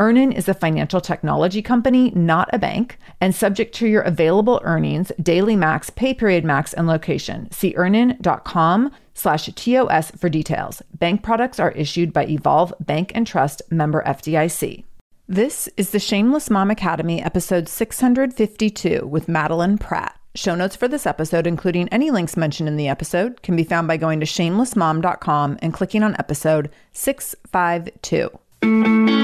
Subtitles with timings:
[0.00, 5.12] EarnIn is a financial technology company, not a bank, and subject to your available earnings,
[5.22, 7.50] daily max, pay period max, and location.
[7.52, 10.82] See earnin.com slash TOS for details.
[10.94, 14.84] Bank products are issued by Evolve Bank and Trust member FDIC.
[15.28, 20.18] This is the Shameless Mom Academy, episode 652 with Madeline Pratt.
[20.34, 23.86] Show notes for this episode, including any links mentioned in the episode, can be found
[23.86, 29.23] by going to shamelessmom.com and clicking on episode 652.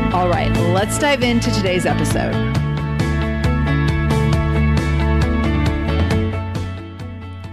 [0.13, 2.35] All right, let's dive into today's episode.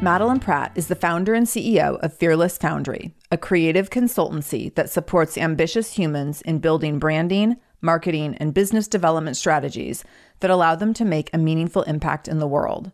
[0.02, 5.38] Madeline Pratt is the founder and CEO of Fearless Foundry, a creative consultancy that supports
[5.38, 10.02] ambitious humans in building branding, marketing, and business development strategies
[10.40, 12.90] that allow them to make a meaningful impact in the world.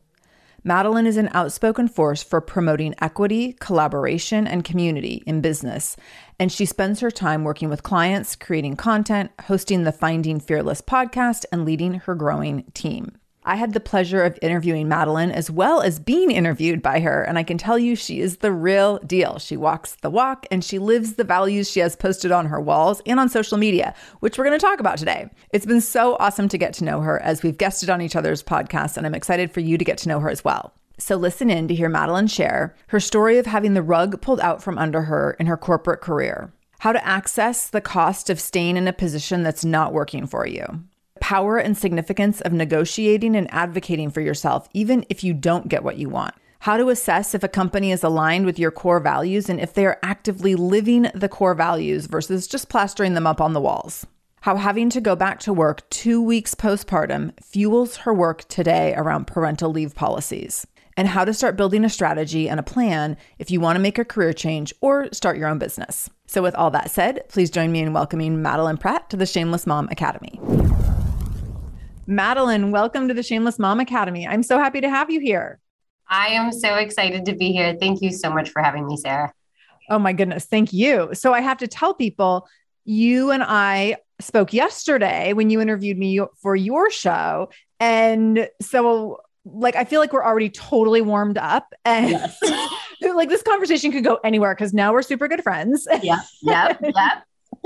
[0.67, 5.95] Madeline is an outspoken force for promoting equity, collaboration, and community in business,
[6.41, 11.45] and she spends her time working with clients, creating content, hosting the Finding Fearless podcast,
[11.53, 13.13] and leading her growing team.
[13.47, 17.39] I had the pleasure of interviewing Madeline as well as being interviewed by her, and
[17.39, 19.39] I can tell you she is the real deal.
[19.39, 23.03] She walks the walk and she lives the values she has posted on her walls
[23.05, 25.29] and on social media, which we're going to talk about today.
[25.51, 28.43] It's been so awesome to get to know her as we've guested on each other's
[28.43, 30.73] podcasts, and I'm excited for you to get to know her as well.
[30.97, 34.63] So listen in to hear Madeline share her story of having the rug pulled out
[34.63, 38.89] from under her in her corporate career, how to access the cost of staying in
[38.89, 40.85] a position that's not working for you
[41.25, 45.97] power and significance of negotiating and advocating for yourself, even if you don't get what
[45.97, 46.35] you want.
[46.59, 49.87] How to assess if a company is aligned with your core values and if they
[49.87, 54.07] are actively living the core values versus just plastering them up on the walls.
[54.43, 59.27] How having to go back to work two weeks postpartum fuels her work today around
[59.27, 60.67] parental leave policies.
[60.95, 63.99] And how to start building a strategy and a plan if you want to make
[63.99, 66.11] a career change or start your own business.
[66.27, 69.67] So, with all that said, please join me in welcoming Madeline Pratt to the Shameless
[69.67, 70.39] Mom Academy.
[72.07, 74.27] Madeline, welcome to the Shameless Mom Academy.
[74.27, 75.59] I'm so happy to have you here.
[76.09, 77.77] I am so excited to be here.
[77.81, 79.33] Thank you so much for having me, Sarah.
[79.89, 80.45] Oh my goodness.
[80.45, 81.11] Thank you.
[81.15, 82.47] So I have to tell people
[82.85, 87.49] you and I spoke yesterday when you interviewed me for your show.
[87.81, 92.39] And so like I feel like we're already totally warmed up and yes.
[93.15, 95.87] like this conversation could go anywhere because now we're super good friends.
[96.03, 96.21] Yeah.
[96.43, 96.77] Yeah.
[96.83, 97.21] Yeah.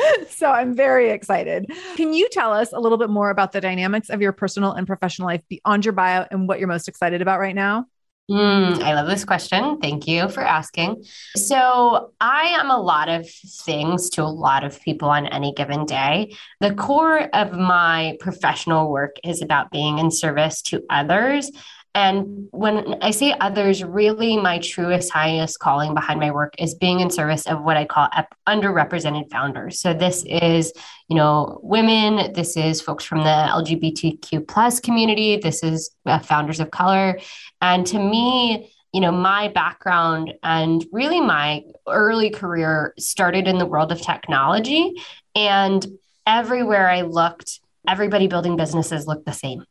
[0.31, 1.71] so I'm very excited.
[1.97, 4.87] Can you tell us a little bit more about the dynamics of your personal and
[4.87, 7.87] professional life beyond your bio and what you're most excited about right now?
[8.31, 9.79] Mm, I love this question.
[9.81, 11.03] Thank you for asking.
[11.35, 15.87] So, I am a lot of things to a lot of people on any given
[15.87, 16.37] day.
[16.61, 21.51] The core of my professional work is about being in service to others
[21.99, 27.01] And when I say others, really my truest, highest calling behind my work is being
[27.01, 28.09] in service of what I call
[28.47, 29.81] underrepresented founders.
[29.81, 30.73] So this is,
[31.09, 32.33] you know, women.
[32.35, 35.39] This is folks from the LGBTQ plus community.
[35.39, 37.19] This is uh, founders of color.
[37.61, 43.67] And to me, you know, my background and really my early career started in the
[43.67, 44.95] world of technology.
[45.35, 45.85] And
[46.29, 47.59] everywhere I looked,
[47.89, 49.65] everybody building businesses looked the same.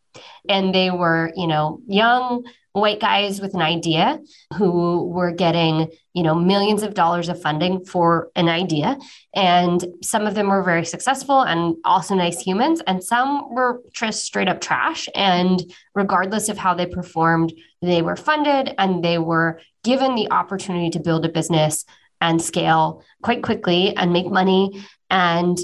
[0.50, 2.44] And they were, you know, young
[2.74, 4.20] white guys with an idea
[4.56, 8.98] who were getting, you know, millions of dollars of funding for an idea.
[9.34, 12.82] And some of them were very successful and also nice humans.
[12.88, 15.10] And some were just straight up trash.
[15.16, 15.64] And
[15.96, 21.00] regardless of how they performed, they were funded and they were given the opportunity to
[21.00, 21.86] build a business
[22.22, 24.84] and scale quite quickly and make money.
[25.10, 25.58] And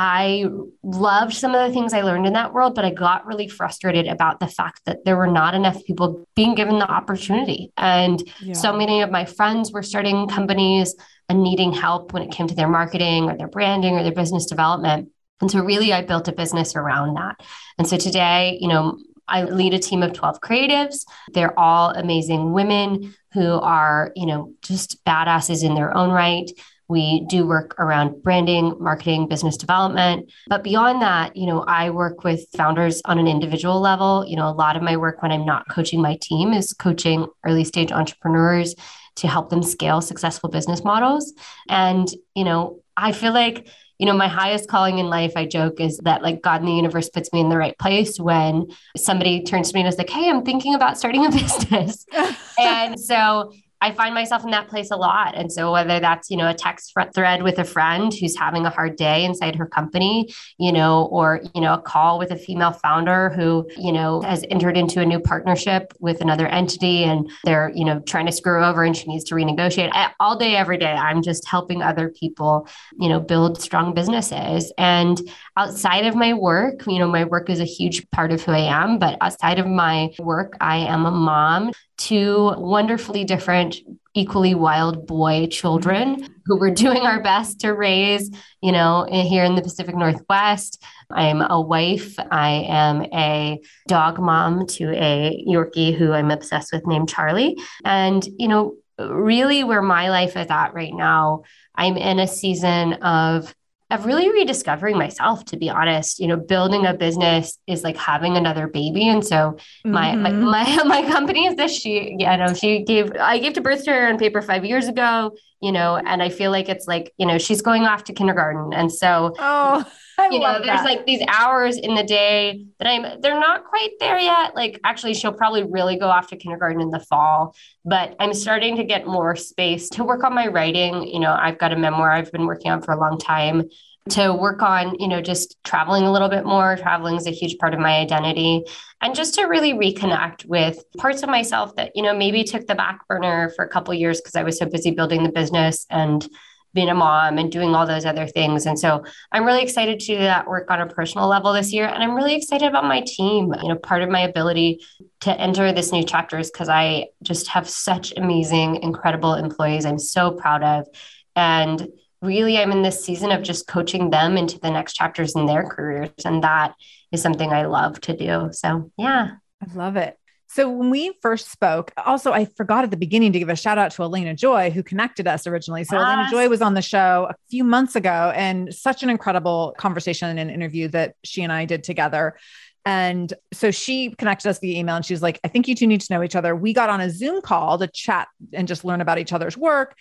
[0.00, 0.44] I
[0.84, 4.06] loved some of the things I learned in that world, but I got really frustrated
[4.06, 7.72] about the fact that there were not enough people being given the opportunity.
[7.76, 8.54] And yeah.
[8.54, 10.94] so many of my friends were starting companies
[11.28, 14.46] and needing help when it came to their marketing or their branding or their business
[14.46, 15.10] development.
[15.40, 17.40] And so, really, I built a business around that.
[17.76, 21.06] And so, today, you know, I lead a team of 12 creatives.
[21.34, 26.48] They're all amazing women who are, you know, just badasses in their own right.
[26.88, 30.30] We do work around branding, marketing, business development.
[30.48, 34.24] But beyond that, you know, I work with founders on an individual level.
[34.26, 37.26] You know, a lot of my work when I'm not coaching my team is coaching
[37.44, 38.74] early stage entrepreneurs
[39.16, 41.34] to help them scale successful business models.
[41.68, 43.68] And, you know, I feel like
[43.98, 46.72] you know, my highest calling in life, I joke, is that like God in the
[46.72, 50.08] universe puts me in the right place when somebody turns to me and is like,
[50.08, 52.06] Hey, I'm thinking about starting a business.
[52.58, 55.36] and so I find myself in that place a lot.
[55.36, 58.70] And so whether that's, you know, a text thread with a friend who's having a
[58.70, 62.72] hard day inside her company, you know, or, you know, a call with a female
[62.72, 67.70] founder who, you know, has entered into a new partnership with another entity and they're,
[67.74, 70.92] you know, trying to screw over and she needs to renegotiate all day, every day.
[70.92, 74.72] I'm just helping other people, you know, build strong businesses.
[74.76, 75.20] And
[75.58, 78.82] outside of my work, you know, my work is a huge part of who I
[78.82, 83.76] am, but outside of my work, I am a mom to wonderfully different,
[84.14, 88.30] equally wild boy children who we're doing our best to raise,
[88.62, 90.80] you know, here in the Pacific Northwest.
[91.10, 92.14] I'm a wife.
[92.30, 97.58] I am a dog mom to a Yorkie who I'm obsessed with named Charlie.
[97.84, 101.42] And, you know, really where my life is at right now,
[101.74, 103.52] I'm in a season of
[103.90, 106.18] of really rediscovering myself to be honest.
[106.18, 109.08] You know building a business is like having another baby.
[109.08, 110.42] And so my mm-hmm.
[110.42, 113.84] my, my my company is this she yeah know she gave i gave to birth
[113.84, 117.12] to her on paper five years ago you know and i feel like it's like
[117.18, 119.84] you know she's going off to kindergarten and so oh
[120.18, 120.84] I you know, there's that.
[120.84, 124.54] like these hours in the day that I'm, they're not quite there yet.
[124.56, 128.76] Like, actually, she'll probably really go off to kindergarten in the fall, but I'm starting
[128.76, 131.06] to get more space to work on my writing.
[131.06, 133.68] You know, I've got a memoir I've been working on for a long time
[134.10, 136.76] to work on, you know, just traveling a little bit more.
[136.76, 138.64] Traveling is a huge part of my identity.
[139.00, 142.74] And just to really reconnect with parts of myself that, you know, maybe took the
[142.74, 146.26] back burner for a couple years because I was so busy building the business and
[146.74, 148.66] being a mom and doing all those other things.
[148.66, 151.86] And so I'm really excited to do that work on a personal level this year.
[151.86, 153.54] And I'm really excited about my team.
[153.62, 154.80] You know, part of my ability
[155.20, 159.98] to enter this new chapter is because I just have such amazing, incredible employees I'm
[159.98, 160.86] so proud of.
[161.34, 161.88] And
[162.22, 165.64] really I'm in this season of just coaching them into the next chapters in their
[165.64, 166.10] careers.
[166.24, 166.74] And that
[167.12, 168.50] is something I love to do.
[168.52, 169.32] So, yeah.
[169.62, 170.16] I love it.
[170.50, 173.76] So when we first spoke, also I forgot at the beginning to give a shout
[173.76, 175.84] out to Elena Joy who connected us originally.
[175.84, 176.06] So yes.
[176.06, 176.30] Elena ah.
[176.30, 180.50] Joy was on the show a few months ago and such an incredible conversation and
[180.50, 182.38] interview that she and I did together.
[182.86, 185.86] And so she connected us via email and she was like, I think you two
[185.86, 186.56] need to know each other.
[186.56, 189.94] We got on a Zoom call to chat and just learn about each other's work.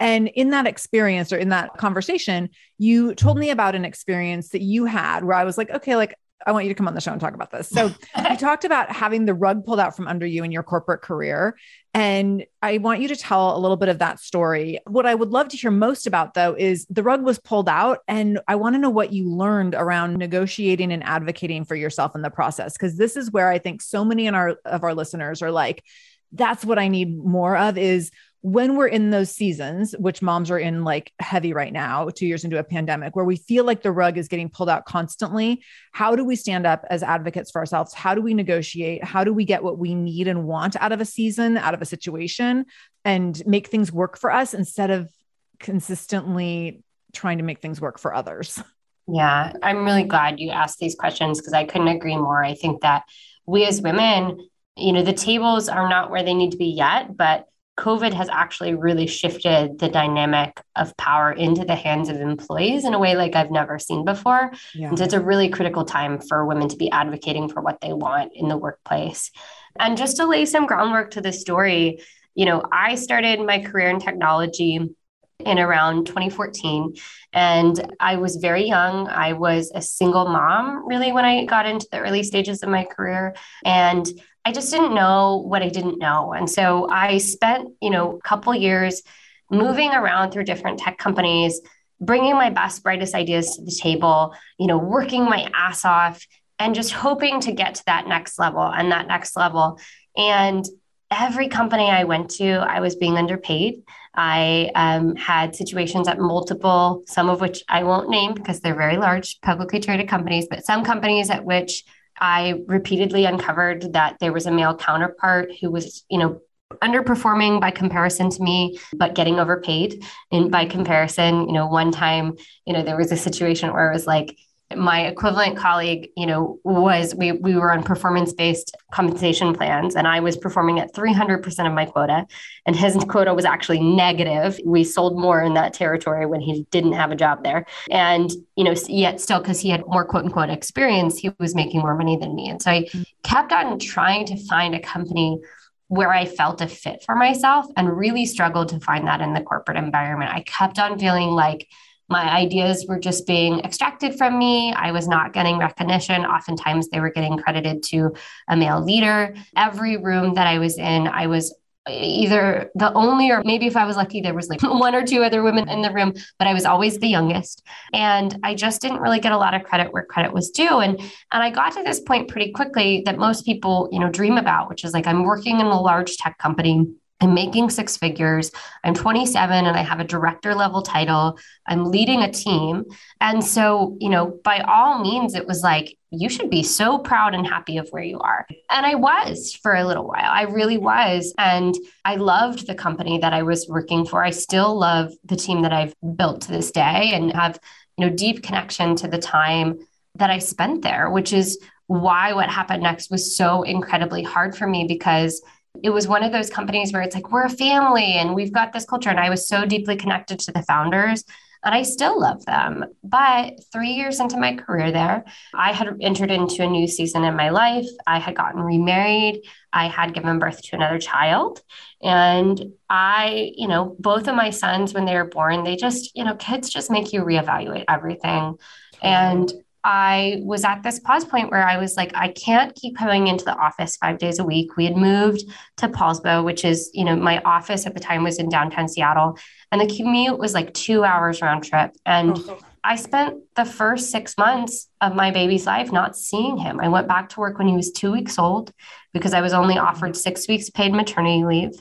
[0.00, 4.62] And in that experience or in that conversation, you told me about an experience that
[4.62, 6.14] you had where I was like, okay, like
[6.46, 7.68] I want you to come on the show and talk about this.
[7.68, 7.86] So
[8.30, 11.56] you talked about having the rug pulled out from under you in your corporate career.
[11.94, 14.78] And I want you to tell a little bit of that story.
[14.86, 18.00] What I would love to hear most about, though, is the rug was pulled out.
[18.08, 22.22] And I want to know what you learned around negotiating and advocating for yourself in
[22.22, 22.74] the process.
[22.74, 25.84] Because this is where I think so many in our, of our listeners are like,
[26.32, 28.10] that's what I need more of is
[28.44, 32.44] when we're in those seasons, which moms are in like heavy right now, two years
[32.44, 36.14] into a pandemic, where we feel like the rug is getting pulled out constantly, how
[36.14, 37.94] do we stand up as advocates for ourselves?
[37.94, 39.02] How do we negotiate?
[39.02, 41.80] How do we get what we need and want out of a season, out of
[41.80, 42.66] a situation,
[43.02, 45.10] and make things work for us instead of
[45.58, 46.82] consistently
[47.14, 48.62] trying to make things work for others?
[49.08, 52.44] Yeah, I'm really glad you asked these questions because I couldn't agree more.
[52.44, 53.04] I think that
[53.46, 54.46] we as women,
[54.76, 57.46] you know, the tables are not where they need to be yet, but
[57.76, 62.94] COVID has actually really shifted the dynamic of power into the hands of employees in
[62.94, 64.52] a way like I've never seen before.
[64.74, 64.88] Yeah.
[64.88, 67.92] And so it's a really critical time for women to be advocating for what they
[67.92, 69.30] want in the workplace.
[69.78, 72.00] And just to lay some groundwork to the story,
[72.34, 74.94] you know, I started my career in technology
[75.40, 76.94] in around 2014
[77.32, 79.08] and I was very young.
[79.08, 82.84] I was a single mom really when I got into the early stages of my
[82.84, 84.06] career and
[84.44, 86.32] I just didn't know what I didn't know.
[86.32, 89.02] And so I spent, you know, a couple years
[89.50, 91.60] moving around through different tech companies,
[92.00, 96.26] bringing my best, brightest ideas to the table, you know, working my ass off
[96.58, 99.78] and just hoping to get to that next level and that next level.
[100.16, 100.64] And
[101.10, 103.82] every company I went to, I was being underpaid.
[104.14, 108.96] I um, had situations at multiple, some of which I won't name because they're very
[108.96, 111.84] large publicly traded companies, but some companies at which
[112.20, 116.40] I repeatedly uncovered that there was a male counterpart who was, you know,
[116.82, 120.04] underperforming by comparison to me, but getting overpaid.
[120.32, 123.94] And by comparison, you know, one time, you know, there was a situation where it
[123.94, 124.36] was like,
[124.74, 130.08] my equivalent colleague, you know, was we we were on performance based compensation plans, and
[130.08, 132.26] I was performing at 300% of my quota,
[132.66, 134.58] and his quota was actually negative.
[134.64, 138.64] We sold more in that territory when he didn't have a job there, and you
[138.64, 142.16] know, yet still because he had more quote unquote experience, he was making more money
[142.16, 142.88] than me, and so I
[143.22, 145.40] kept on trying to find a company
[145.88, 149.42] where I felt a fit for myself, and really struggled to find that in the
[149.42, 150.32] corporate environment.
[150.32, 151.68] I kept on feeling like
[152.08, 154.72] my ideas were just being extracted from me.
[154.72, 156.24] I was not getting recognition.
[156.24, 158.14] Oftentimes, they were getting credited to
[158.48, 159.34] a male leader.
[159.56, 161.54] Every room that I was in, I was
[161.88, 165.22] either the only or maybe if I was lucky there was like one or two
[165.22, 169.00] other women in the room but I was always the youngest and I just didn't
[169.00, 171.82] really get a lot of credit where credit was due and and I got to
[171.82, 175.24] this point pretty quickly that most people you know dream about which is like I'm
[175.24, 176.86] working in a large tech company
[177.24, 178.50] I'm making six figures.
[178.84, 181.38] I'm 27 and I have a director level title.
[181.66, 182.84] I'm leading a team.
[183.20, 187.34] And so, you know, by all means, it was like, you should be so proud
[187.34, 188.46] and happy of where you are.
[188.70, 190.30] And I was for a little while.
[190.30, 191.34] I really was.
[191.38, 194.22] And I loved the company that I was working for.
[194.22, 197.58] I still love the team that I've built to this day and have,
[197.96, 199.78] you know, deep connection to the time
[200.16, 204.66] that I spent there, which is why what happened next was so incredibly hard for
[204.66, 205.42] me because
[205.84, 208.72] it was one of those companies where it's like we're a family and we've got
[208.72, 209.10] this culture.
[209.10, 211.24] And i was so deeply connected to the founders
[211.62, 212.84] and i still love them.
[213.04, 215.24] But three years into my career there
[215.54, 217.86] i had entered into a new season in my life.
[218.06, 219.42] I had gotten remarried.
[219.74, 221.60] I had given birth to another child.
[222.02, 226.24] And i you know both of my sons when they were born they just you
[226.24, 228.56] know kids just make you reevaluate everything.
[229.02, 229.52] And
[229.84, 233.44] I was at this pause point where I was like, I can't keep coming into
[233.44, 234.76] the office five days a week.
[234.76, 235.44] We had moved
[235.76, 239.38] to Poulsbo, which is, you know, my office at the time was in downtown Seattle.
[239.70, 241.94] And the commute was like two hours round trip.
[242.06, 242.58] And oh.
[242.82, 246.80] I spent the first six months of my baby's life not seeing him.
[246.80, 248.72] I went back to work when he was two weeks old
[249.12, 250.14] because I was only offered mm-hmm.
[250.14, 251.72] six weeks paid maternity leave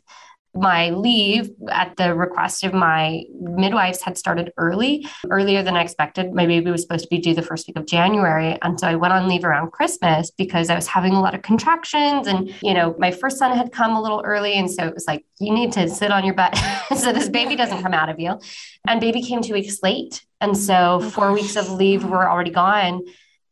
[0.56, 6.34] my leave at the request of my midwives had started early, earlier than I expected.
[6.34, 8.58] My baby was supposed to be due the first week of January.
[8.62, 11.42] And so I went on leave around Christmas because I was having a lot of
[11.42, 12.28] contractions.
[12.28, 14.54] And, you know, my first son had come a little early.
[14.54, 16.56] And so it was like, you need to sit on your butt
[16.96, 18.40] so this baby doesn't come out of you.
[18.88, 20.24] And baby came two weeks late.
[20.40, 23.02] And so oh, four weeks of leave were already gone.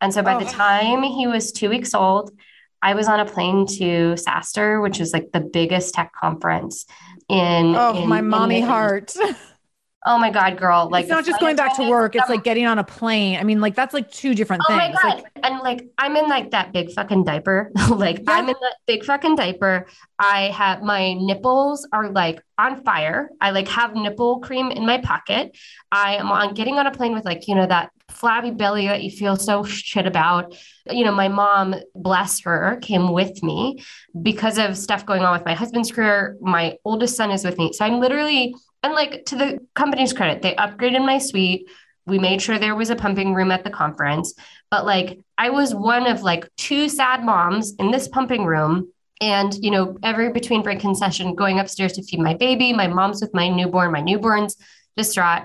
[0.01, 0.51] And so by the oh.
[0.51, 2.31] time he was two weeks old,
[2.81, 6.85] I was on a plane to SaaStr, which is like the biggest tech conference
[7.29, 7.75] in.
[7.75, 9.13] Oh, in, my mommy in heart.
[10.03, 10.89] Oh my God, girl.
[10.89, 12.15] Like, it's not just going back to work.
[12.15, 13.37] It's like getting on a plane.
[13.37, 14.97] I mean, like, that's like two different oh things.
[14.97, 15.15] oh things.
[15.15, 15.23] My God.
[15.35, 17.71] Like, and like, I'm in like that big fucking diaper.
[17.89, 18.31] like, yeah.
[18.31, 19.85] I'm in that big fucking diaper.
[20.17, 23.29] I have my nipples are like on fire.
[23.39, 25.55] I like have nipple cream in my pocket.
[25.91, 29.03] I am on getting on a plane with like, you know, that flabby belly that
[29.03, 30.55] you feel so shit about.
[30.89, 33.83] You know, my mom, bless her, came with me
[34.19, 36.37] because of stuff going on with my husband's career.
[36.41, 37.71] My oldest son is with me.
[37.73, 41.69] So I'm literally and like to the company's credit, they upgraded my suite.
[42.05, 44.33] We made sure there was a pumping room at the conference.
[44.69, 48.91] But like I was one of like two sad moms in this pumping room.
[49.19, 53.21] And, you know, every between break concession going upstairs to feed my baby, my mom's
[53.21, 54.57] with my newborn, my newborn's
[54.97, 55.43] distraught.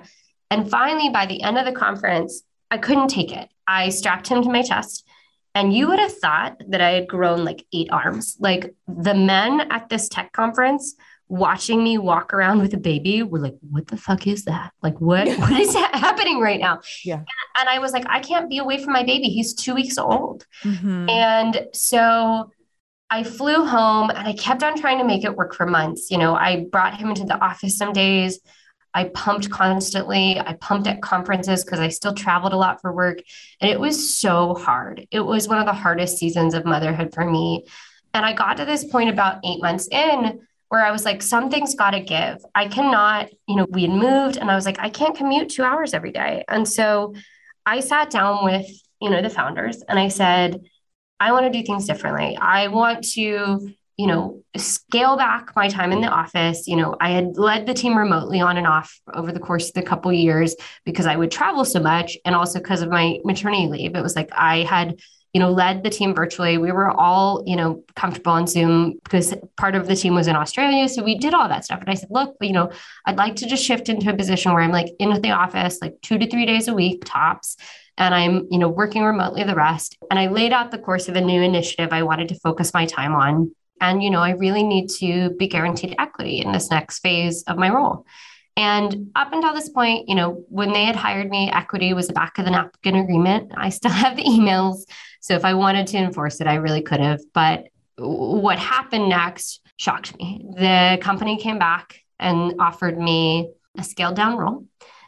[0.51, 3.49] And finally, by the end of the conference, I couldn't take it.
[3.67, 5.07] I strapped him to my chest.
[5.55, 8.37] And you would have thought that I had grown like eight arms.
[8.41, 10.95] Like the men at this tech conference
[11.29, 14.73] watching me walk around with a baby were like, what the fuck is that?
[14.83, 16.81] Like, what, what is happening right now?
[17.05, 17.23] Yeah.
[17.59, 19.29] And I was like, I can't be away from my baby.
[19.29, 20.47] He's two weeks old.
[20.63, 21.09] Mm-hmm.
[21.09, 22.51] And so
[23.11, 26.11] I flew home and I kept on trying to make it work for months.
[26.11, 28.41] You know, I brought him into the office some days.
[28.95, 30.41] I pumped constantly.
[30.41, 33.19] I pumped at conferences because I still traveled a lot for work.
[33.61, 35.07] And it was so hard.
[35.11, 37.67] It was one of the hardest seasons of motherhood for me.
[38.15, 41.75] And I got to this point about eight months in where I was like, something's
[41.75, 42.39] got to give.
[42.55, 45.63] I cannot, you know, we had moved and I was like, I can't commute two
[45.63, 46.45] hours every day.
[46.49, 47.15] And so
[47.65, 48.67] I sat down with,
[49.01, 50.61] you know, the founders and I said,
[51.21, 52.37] I want to do things differently.
[52.37, 56.67] I want to, you know, scale back my time in the office.
[56.67, 59.75] You know, I had led the team remotely on and off over the course of
[59.75, 60.55] the couple years
[60.85, 63.95] because I would travel so much and also because of my maternity leave.
[63.95, 64.99] It was like I had
[65.37, 66.57] you know, led the team virtually.
[66.57, 70.35] We were all, you know, comfortable on Zoom because part of the team was in
[70.35, 70.89] Australia.
[70.89, 71.83] So we did all that stuff.
[71.83, 72.71] And I said, look, you know,
[73.05, 75.93] I'd like to just shift into a position where I'm like in the office, like
[76.01, 77.59] two to three days a week tops.
[77.99, 79.99] And I'm, you know, working remotely the rest.
[80.11, 82.87] And I laid out the course of a new initiative I wanted to focus my
[82.87, 83.55] time on.
[83.83, 87.59] And, you know, I really need to be guaranteed equity in this next phase of
[87.59, 88.07] my role.
[88.57, 92.15] And up until this point, you know, when they had hired me, equity was the
[92.15, 93.53] back of the napkin agreement.
[93.55, 94.85] I still have the emails.
[95.27, 97.21] So if I wanted to enforce it, I really could have.
[97.35, 97.67] But
[97.99, 100.47] what happened next shocked me.
[100.57, 104.67] The company came back and offered me a scaled down role.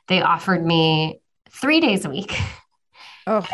[0.09, 1.21] They offered me
[1.51, 2.37] three days a week,
[3.29, 3.47] oh.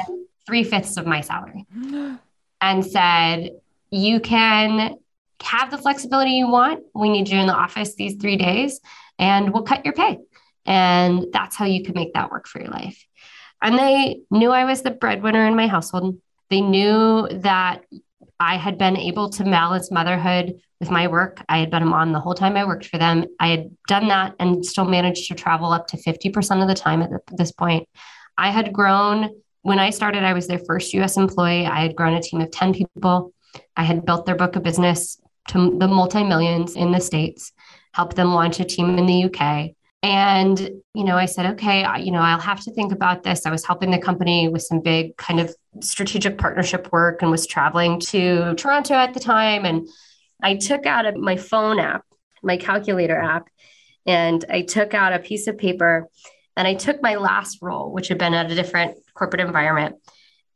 [0.47, 1.66] three fifths of my salary,
[2.62, 3.50] and said,
[3.90, 4.97] You can
[5.42, 6.83] have the flexibility you want.
[6.94, 8.80] We need you in the office these three days
[9.18, 10.16] and we'll cut your pay.
[10.64, 13.04] And that's how you can make that work for your life.
[13.61, 16.16] And they knew I was the breadwinner in my household.
[16.51, 17.83] They knew that
[18.41, 21.43] I had been able to balance motherhood with my work.
[21.49, 23.25] I had been a mom the whole time I worked for them.
[23.41, 27.03] I had done that and still managed to travel up to 50% of the time
[27.03, 27.89] at this point.
[28.37, 29.31] I had grown,
[29.63, 31.67] when I started, I was their first US employee.
[31.67, 33.33] I had grown a team of 10 people.
[33.77, 37.53] I had built their book of business to the multi millions in the States
[37.95, 39.71] helped them launch a team in the UK.
[40.03, 40.59] And,
[40.95, 43.47] you know, I said, okay, you know, I'll have to think about this.
[43.47, 47.47] I was helping the company with some big kind of strategic partnership work and was
[47.47, 49.65] traveling to Toronto at the time.
[49.65, 49.89] And
[50.43, 52.04] I took out my phone app,
[52.43, 53.49] my calculator app,
[54.06, 56.08] and I took out a piece of paper
[56.56, 59.97] and I took my last role, which had been at a different corporate environment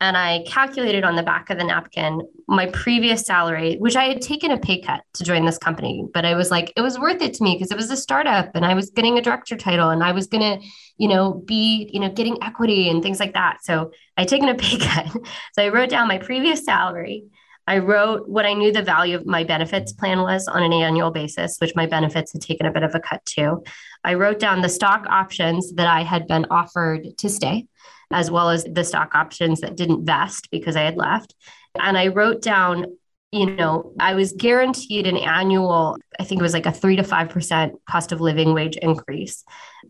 [0.01, 4.23] and I calculated on the back of the napkin my previous salary, which I had
[4.23, 7.21] taken a pay cut to join this company, but I was like, it was worth
[7.21, 9.91] it to me because it was a startup and I was getting a director title
[9.91, 10.67] and I was going to,
[10.99, 13.59] you know, be, you know, getting equity and things like that.
[13.63, 15.09] So I taken a pay cut.
[15.53, 17.25] so I wrote down my previous salary.
[17.67, 21.11] I wrote what I knew the value of my benefits plan was on an annual
[21.11, 23.63] basis, which my benefits had taken a bit of a cut too.
[24.05, 27.67] I wrote down the stock options that I had been offered to stay
[28.11, 28.35] as mm-hmm.
[28.35, 31.35] well as the stock options that didn't vest because I had left.
[31.81, 32.87] And I wrote down,
[33.31, 37.03] you know, I was guaranteed an annual, I think it was like a three to
[37.03, 39.45] 5% cost of living wage increase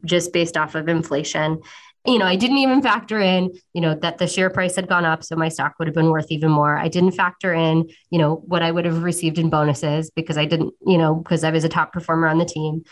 [0.05, 1.61] just based off of inflation.
[2.05, 5.05] You know, I didn't even factor in, you know, that the share price had gone
[5.05, 5.23] up.
[5.23, 6.77] So my stock would have been worth even more.
[6.77, 10.45] I didn't factor in, you know, what I would have received in bonuses because I
[10.45, 12.83] didn't, you know, because I was a top performer on the team.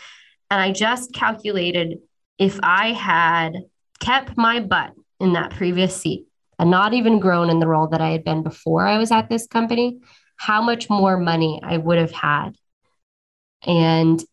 [0.49, 1.99] And I just calculated
[2.37, 3.53] if I had
[3.99, 6.27] kept my butt in that previous seat
[6.59, 9.29] and not even grown in the role that I had been before I was at
[9.29, 9.99] this company,
[10.37, 12.51] how much more money I would have had.
[13.65, 14.23] And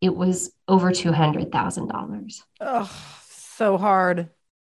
[0.00, 2.42] it was over $200,000.
[2.60, 4.30] Oh, so hard.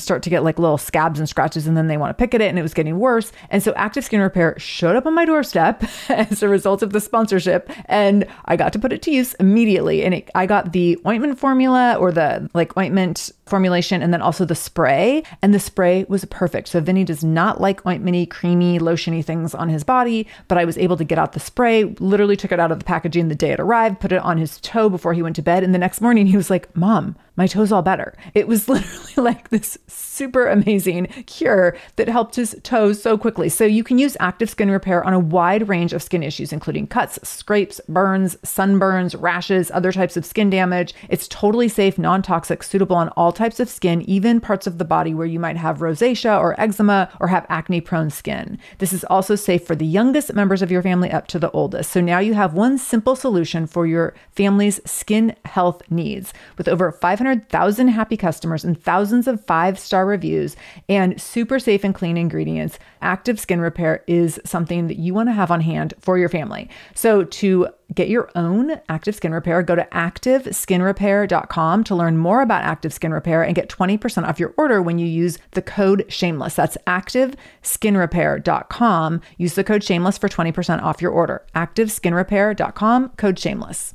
[0.00, 2.40] start to get like little scabs and scratches and then they want to pick at
[2.40, 3.32] it and it was getting worse.
[3.50, 7.00] And so active skin repair showed up on my doorstep as a result of the
[7.00, 10.04] sponsorship and I got to put it to use immediately.
[10.04, 14.44] And it, I got the ointment formula or the like ointment formulation and then also
[14.44, 15.22] the spray.
[15.42, 16.68] And the spray was perfect.
[16.68, 20.78] So Vinny does not like ointmenty, creamy, lotiony things on his body, but I was
[20.78, 23.50] able to get out the spray, literally took it out of the packaging the day
[23.50, 25.62] it arrived, put it on his toe before he went to bed.
[25.62, 28.14] And the next morning he was like, Mom, my toes all better.
[28.34, 33.48] It was literally like this super amazing cure that helped his toes so quickly.
[33.48, 36.86] So you can use active skin repair on a wide range of skin issues, including
[36.86, 40.94] cuts, scrapes, burns, sunburns, rashes, other types of skin damage.
[41.08, 44.84] It's totally safe, non toxic, suitable on all types of skin, even parts of the
[44.84, 48.58] body where you might have rosacea or eczema or have acne prone skin.
[48.76, 51.90] This is also safe for the youngest members of your family up to the oldest.
[51.90, 56.34] So now you have one simple solution for your family's skin health needs.
[56.58, 60.54] With over 500,000 happy customers and thousands of five star reviews
[60.90, 65.32] and super safe and clean ingredients, Active Skin Repair is something that you want to
[65.32, 66.68] have on hand for your family.
[66.94, 72.62] So to get your own active skin repair, go to activeskinrepair.com to learn more about
[72.62, 76.54] active skin repair and get 20% off your order when you use the code shameless.
[76.54, 79.20] That's activeskinrepair.com.
[79.38, 81.46] Use the code shameless for 20% off your order.
[81.54, 83.94] activeskinrepair.com, code shameless.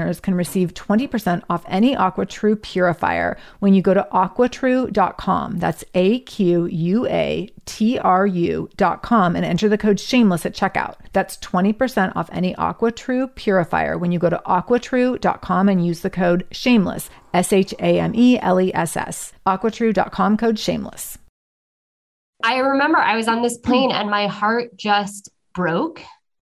[0.00, 5.58] listeners can receive 20% off any AquaTrue purifier when you go to aquatrue.com.
[5.58, 10.96] That's A Q U A T R U.com and enter the code shameless at checkout.
[11.12, 16.46] That's 20% off any AquaTrue purifier when you go to aquatrue.com and use the code
[16.50, 19.32] shameless, S H A M E L E S S.
[19.46, 21.18] Aquatrue.com code shameless.
[22.42, 26.02] I remember I was on this plane and my heart just broke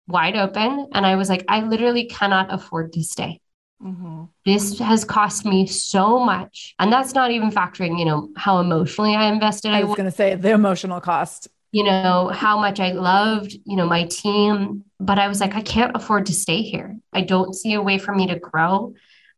[0.09, 0.89] wide open.
[0.93, 3.41] And I was like, I literally cannot afford to stay.
[3.83, 4.25] Mm-hmm.
[4.45, 6.75] This has cost me so much.
[6.79, 9.73] And that's not even factoring, you know, how emotionally I invested.
[9.73, 11.49] I was going to say the emotional cost.
[11.73, 14.85] You know, how much I loved, you know, my team.
[14.99, 16.97] But I was like, I can't afford to stay here.
[17.13, 18.95] I don't see a way for me to grow.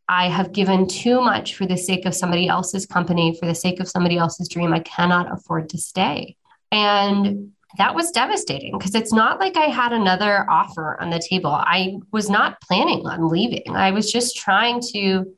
[0.08, 3.80] I have given too much for the sake of somebody else's company, for the sake
[3.80, 4.72] of somebody else's dream.
[4.72, 6.36] I cannot afford to stay.
[6.70, 11.50] And that was devastating because it's not like I had another offer on the table.
[11.50, 13.76] I was not planning on leaving.
[13.76, 15.34] I was just trying to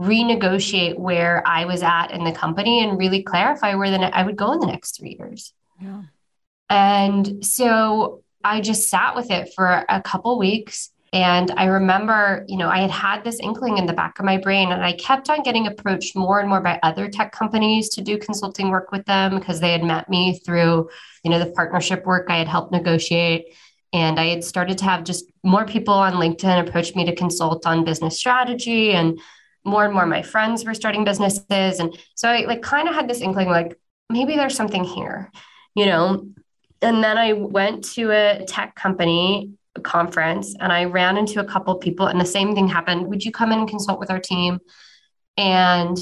[0.00, 4.24] renegotiate where I was at in the company and really clarify where the ne- I
[4.24, 5.52] would go in the next three years.
[5.80, 6.02] Yeah.
[6.68, 12.56] And so I just sat with it for a couple weeks and I remember, you
[12.56, 15.28] know, I had had this inkling in the back of my brain, and I kept
[15.28, 19.04] on getting approached more and more by other tech companies to do consulting work with
[19.06, 20.88] them because they had met me through,
[21.24, 23.46] you know, the partnership work I had helped negotiate.
[23.92, 27.66] And I had started to have just more people on LinkedIn approach me to consult
[27.66, 29.18] on business strategy, and
[29.64, 31.80] more and more my friends were starting businesses.
[31.80, 35.32] And so I like kind of had this inkling like, maybe there's something here,
[35.74, 36.24] you know.
[36.82, 41.74] And then I went to a tech company conference and I ran into a couple
[41.76, 43.08] people and the same thing happened.
[43.08, 44.60] Would you come in and consult with our team?
[45.36, 45.98] And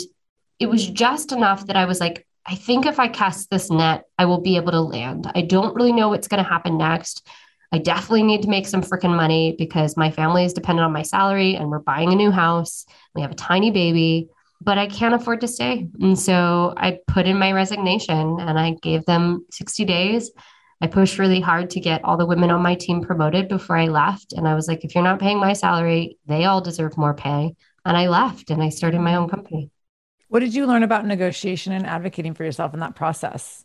[0.59, 4.05] it was just enough that I was like, I think if I cast this net,
[4.17, 5.31] I will be able to land.
[5.35, 7.27] I don't really know what's going to happen next.
[7.71, 11.03] I definitely need to make some freaking money because my family is dependent on my
[11.03, 12.87] salary and we're buying a new house.
[13.15, 14.29] We have a tiny baby,
[14.63, 15.89] but I can't afford to stay.
[16.01, 20.31] And so I put in my resignation and I gave them 60 days
[20.81, 23.87] I pushed really hard to get all the women on my team promoted before I
[23.87, 24.33] left.
[24.33, 27.55] And I was like, if you're not paying my salary, they all deserve more pay.
[27.85, 29.71] And I left and I started my own company.
[30.29, 33.65] What did you learn about negotiation and advocating for yourself in that process?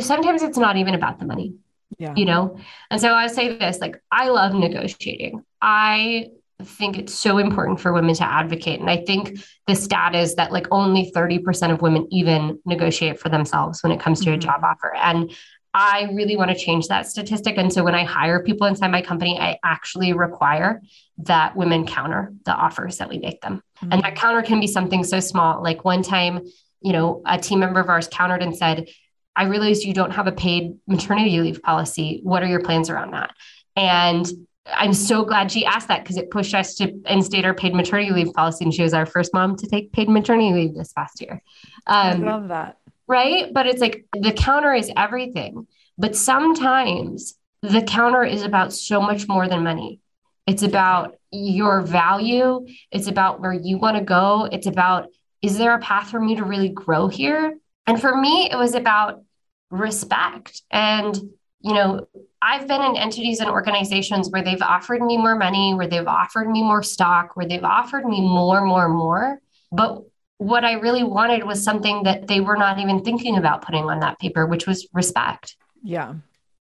[0.00, 1.56] Sometimes it's not even about the money.
[1.98, 2.14] Yeah.
[2.16, 2.58] You know?
[2.90, 5.44] And so I say this like, I love negotiating.
[5.60, 6.28] I
[6.62, 8.80] think it's so important for women to advocate.
[8.80, 13.28] And I think the stat is that like only 30% of women even negotiate for
[13.28, 14.34] themselves when it comes to mm-hmm.
[14.34, 14.94] a job offer.
[14.94, 15.32] And
[15.74, 17.58] I really want to change that statistic.
[17.58, 20.80] And so when I hire people inside my company, I actually require
[21.18, 23.60] that women counter the offers that we make them.
[23.78, 23.92] Mm-hmm.
[23.92, 25.62] And that counter can be something so small.
[25.62, 26.46] Like one time,
[26.80, 28.88] you know, a team member of ours countered and said,
[29.34, 32.20] I realized you don't have a paid maternity leave policy.
[32.22, 33.34] What are your plans around that?
[33.74, 34.30] And
[34.66, 38.12] I'm so glad she asked that because it pushed us to instate our paid maternity
[38.12, 38.64] leave policy.
[38.64, 41.42] And she was our first mom to take paid maternity leave this past year.
[41.88, 43.52] Um, I love that right?
[43.52, 45.66] But it's like the counter is everything.
[45.98, 50.00] But sometimes the counter is about so much more than money.
[50.46, 55.08] It's about your value, it's about where you want to go, it's about
[55.42, 57.58] is there a path for me to really grow here?
[57.86, 59.22] And for me, it was about
[59.70, 60.62] respect.
[60.70, 61.14] And,
[61.60, 62.08] you know,
[62.40, 66.48] I've been in entities and organizations where they've offered me more money, where they've offered
[66.48, 69.38] me more stock, where they've offered me more, more, more.
[69.70, 70.04] But
[70.38, 74.00] what I really wanted was something that they were not even thinking about putting on
[74.00, 75.56] that paper, which was respect.
[75.82, 76.14] Yeah.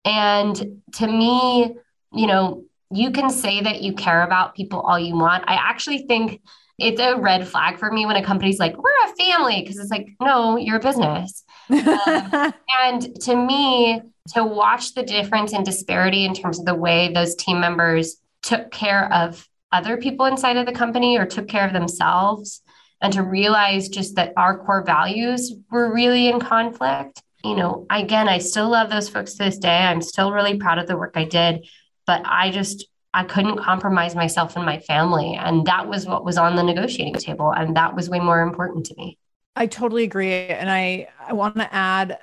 [0.05, 1.75] And to me,
[2.13, 5.43] you know, you can say that you care about people all you want.
[5.47, 6.41] I actually think
[6.79, 9.91] it's a red flag for me when a company's like, we're a family, because it's
[9.91, 11.43] like, no, you're a business.
[11.69, 14.01] um, and to me,
[14.33, 18.71] to watch the difference and disparity in terms of the way those team members took
[18.71, 22.61] care of other people inside of the company or took care of themselves
[23.01, 27.21] and to realize just that our core values were really in conflict.
[27.43, 29.77] You know, again, I still love those folks to this day.
[29.77, 31.65] I'm still really proud of the work I did,
[32.05, 35.33] but I just I couldn't compromise myself and my family.
[35.33, 37.51] And that was what was on the negotiating table.
[37.51, 39.17] And that was way more important to me.
[39.55, 40.31] I totally agree.
[40.31, 42.19] And I, I want to add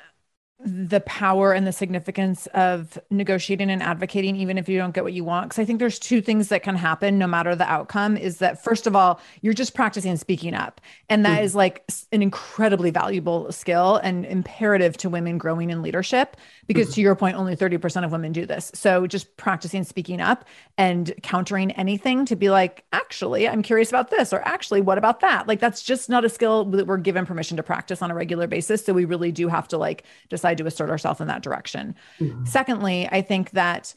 [0.59, 5.13] the power and the significance of negotiating and advocating even if you don't get what
[5.13, 5.49] you want.
[5.49, 8.63] Because i think there's two things that can happen no matter the outcome is that
[8.65, 10.81] first of all you're just practicing speaking up.
[11.09, 11.45] And that mm.
[11.45, 16.37] is like an incredibly valuable skill and imperative to women growing in leadership
[16.67, 16.95] because mm.
[16.95, 20.45] to your point only 30% of women do this so just practicing speaking up
[20.79, 25.21] and countering anything to be like actually i'm curious about this or actually what about
[25.21, 28.15] that like that's just not a skill that we're given permission to practice on a
[28.15, 31.29] regular basis so we really do have to like decide decide to assert ourselves in
[31.29, 31.95] that direction.
[32.21, 32.45] Mm-hmm.
[32.45, 33.95] Secondly, I think that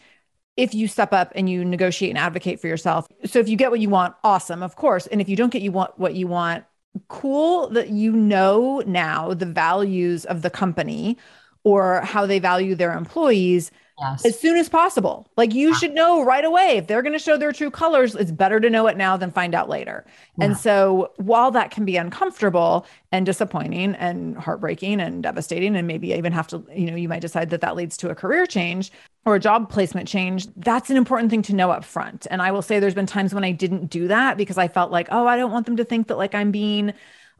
[0.57, 3.71] if you step up and you negotiate and advocate for yourself, so if you get
[3.71, 5.07] what you want, awesome, of course.
[5.07, 6.65] And if you don't get you want what you want,
[7.07, 11.17] cool that you know now the values of the company
[11.63, 14.25] or how they value their employees yes.
[14.25, 15.27] as soon as possible.
[15.37, 15.75] Like you yeah.
[15.75, 18.69] should know right away if they're going to show their true colors, it's better to
[18.69, 20.05] know it now than find out later.
[20.37, 20.45] Yeah.
[20.45, 26.13] And so while that can be uncomfortable and disappointing and heartbreaking and devastating and maybe
[26.13, 28.91] even have to, you know, you might decide that that leads to a career change
[29.25, 32.25] or a job placement change, that's an important thing to know up front.
[32.31, 34.91] And I will say there's been times when I didn't do that because I felt
[34.91, 36.93] like, oh, I don't want them to think that like I'm being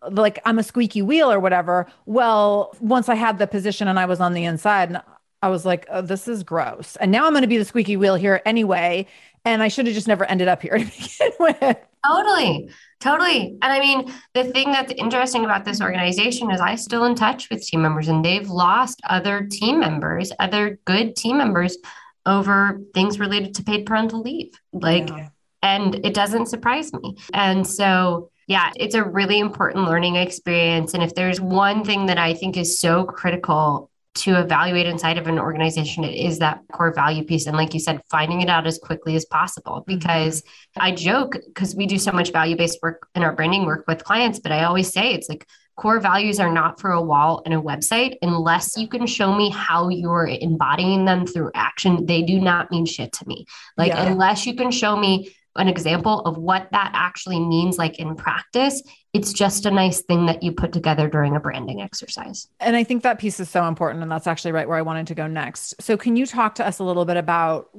[0.10, 1.88] like I'm a squeaky wheel or whatever.
[2.06, 5.02] Well, once I had the position and I was on the inside, and
[5.42, 6.96] I was like, oh, this is gross.
[6.98, 9.08] And now I'm going to be the squeaky wheel here anyway.
[9.46, 11.78] And I should have just never ended up here to begin with.
[12.06, 12.70] Totally.
[13.00, 13.58] Totally.
[13.62, 17.50] And I mean, the thing that's interesting about this organization is I'm still in touch
[17.50, 21.78] with team members and they've lost other team members, other good team members
[22.26, 24.52] over things related to paid parental leave.
[24.74, 25.30] Like, yeah.
[25.64, 27.16] and it doesn't surprise me.
[27.34, 30.96] And so, yeah, it's a really important learning experience.
[30.96, 35.28] And if there's one thing that I think is so critical to evaluate inside of
[35.28, 38.66] an organization it is that core value piece and like you said finding it out
[38.66, 39.94] as quickly as possible mm-hmm.
[39.94, 40.82] because mm-hmm.
[40.82, 44.04] i joke because we do so much value based work in our branding work with
[44.04, 45.46] clients but i always say it's like
[45.78, 49.52] core values are not for a wall and a website unless you can show me
[49.52, 53.46] how you're embodying them through action they do not mean shit to me
[53.78, 54.08] like yeah.
[54.08, 58.82] unless you can show me an example of what that actually means like in practice
[59.14, 62.48] it's just a nice thing that you put together during a branding exercise.
[62.60, 65.08] And i think that piece is so important and that's actually right where i wanted
[65.08, 65.82] to go next.
[65.82, 67.70] So can you talk to us a little bit about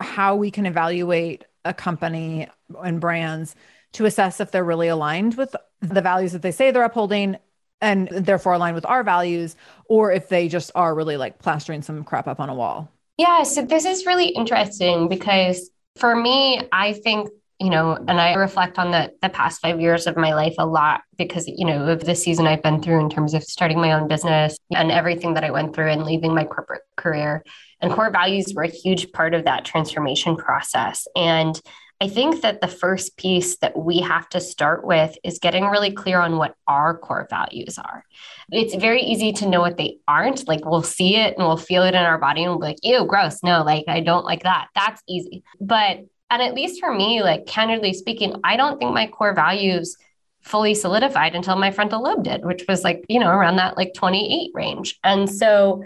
[0.00, 2.48] how we can evaluate a company
[2.82, 3.54] and brands
[3.92, 7.36] to assess if they're really aligned with the values that they say they're upholding
[7.80, 9.56] and therefore aligned with our values
[9.88, 12.90] or if they just are really like plastering some crap up on a wall?
[13.18, 17.30] Yeah so this is really interesting because for me, I think
[17.60, 20.66] you know, and I reflect on the the past five years of my life a
[20.66, 23.92] lot because you know of the season I've been through in terms of starting my
[23.92, 27.42] own business and everything that I went through and leaving my corporate career.
[27.80, 31.06] And core values were a huge part of that transformation process.
[31.16, 31.60] And
[32.00, 35.90] I think that the first piece that we have to start with is getting really
[35.90, 38.04] clear on what our core values are.
[38.52, 40.46] It's very easy to know what they aren't.
[40.46, 42.84] Like we'll see it and we'll feel it in our body and we'll be like,
[42.84, 43.42] ew, gross.
[43.42, 44.68] No, like I don't like that.
[44.76, 45.42] That's easy.
[45.60, 49.96] But, and at least for me, like candidly speaking, I don't think my core values
[50.42, 53.92] fully solidified until my frontal lobe did, which was like, you know, around that like
[53.94, 54.98] 28 range.
[55.02, 55.82] And so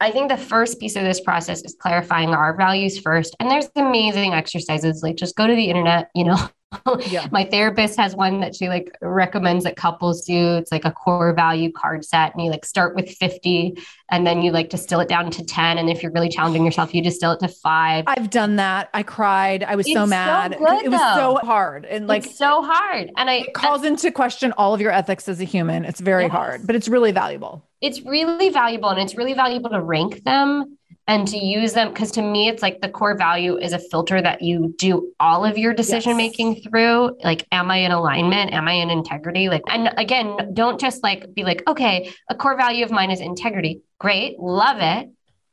[0.00, 3.36] I think the first piece of this process is clarifying our values first.
[3.40, 6.48] And there's amazing exercises like just go to the internet, you know,
[7.06, 7.28] yeah.
[7.32, 10.56] my therapist has one that she like recommends that couples do.
[10.56, 12.34] It's like a core value card set.
[12.34, 13.78] And you like start with 50
[14.10, 15.78] and then you like distill it down to 10.
[15.78, 18.04] And if you're really challenging yourself, you distill it to five.
[18.06, 18.90] I've done that.
[18.94, 19.62] I cried.
[19.62, 20.52] I was it's so mad.
[20.52, 21.38] So good, it was though.
[21.40, 21.84] so hard.
[21.84, 23.10] And like it's so hard.
[23.16, 25.84] And I it calls into question all of your ethics as a human.
[25.84, 26.32] It's very yes.
[26.32, 27.64] hard, but it's really valuable.
[27.80, 28.90] It's really valuable.
[28.90, 32.62] And it's really valuable to rank them and to use them because to me it's
[32.62, 36.54] like the core value is a filter that you do all of your decision making
[36.54, 36.64] yes.
[36.64, 37.16] through.
[37.22, 38.52] Like am i in alignment?
[38.52, 39.48] Am i in integrity?
[39.48, 43.20] Like and again don't just like be like okay a core value of mine is
[43.20, 43.82] integrity.
[43.98, 45.10] Great love it.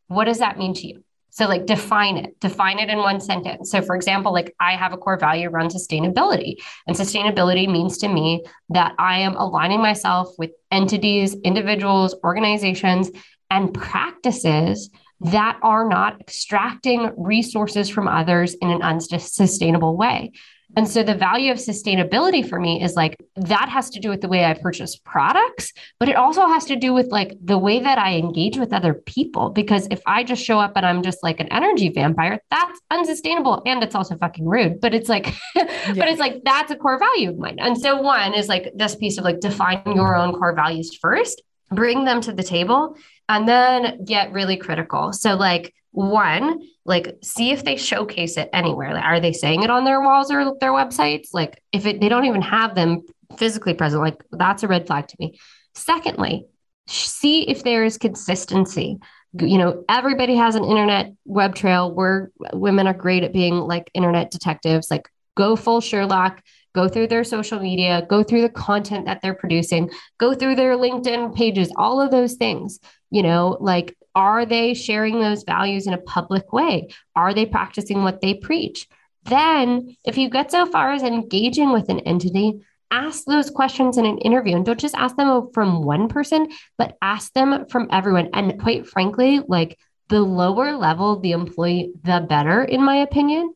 [0.08, 1.04] What does that mean to you?
[1.34, 2.40] So like define it.
[2.40, 3.72] Define it in one sentence.
[3.72, 6.56] So for example like i have a core value around sustainability
[6.88, 13.12] and sustainability means to me that i am aligning myself with entities individuals organizations
[13.50, 14.90] and practices
[15.22, 20.32] that are not extracting resources from others in an unsustainable way.
[20.76, 24.22] And so the value of sustainability for me is like that has to do with
[24.22, 27.80] the way I purchase products, but it also has to do with like the way
[27.80, 29.50] that I engage with other people.
[29.50, 33.62] Because if I just show up and I'm just like an energy vampire, that's unsustainable
[33.66, 34.80] and it's also fucking rude.
[34.80, 35.66] But it's like, yeah.
[35.96, 37.58] but it's like that's a core value of mine.
[37.60, 41.42] And so one is like this piece of like define your own core values first,
[41.70, 42.96] bring them to the table,
[43.30, 45.14] and then get really critical.
[45.14, 48.94] So, like, one, like, see if they showcase it anywhere.
[48.94, 51.30] Like, are they saying it on their walls or their websites?
[51.34, 53.02] Like, if it, they don't even have them
[53.38, 55.40] physically present, like, that's a red flag to me.
[55.76, 56.46] Secondly,
[56.88, 58.98] see if there is consistency.
[59.40, 63.90] You know, everybody has an internet web trail where women are great at being like
[63.94, 64.92] internet detectives.
[64.92, 65.08] Like,
[65.38, 66.42] go full Sherlock
[66.74, 70.78] go through their social media, go through the content that they're producing, go through their
[70.78, 72.80] LinkedIn pages, all of those things.
[73.10, 76.90] You know, like, are they sharing those values in a public way?
[77.16, 78.88] Are they practicing what they preach?
[79.24, 84.06] Then, if you get so far as engaging with an entity, ask those questions in
[84.06, 88.30] an interview and don't just ask them from one person, but ask them from everyone.
[88.34, 89.78] And quite frankly, like
[90.10, 93.54] the lower level the employee, the better, in my opinion,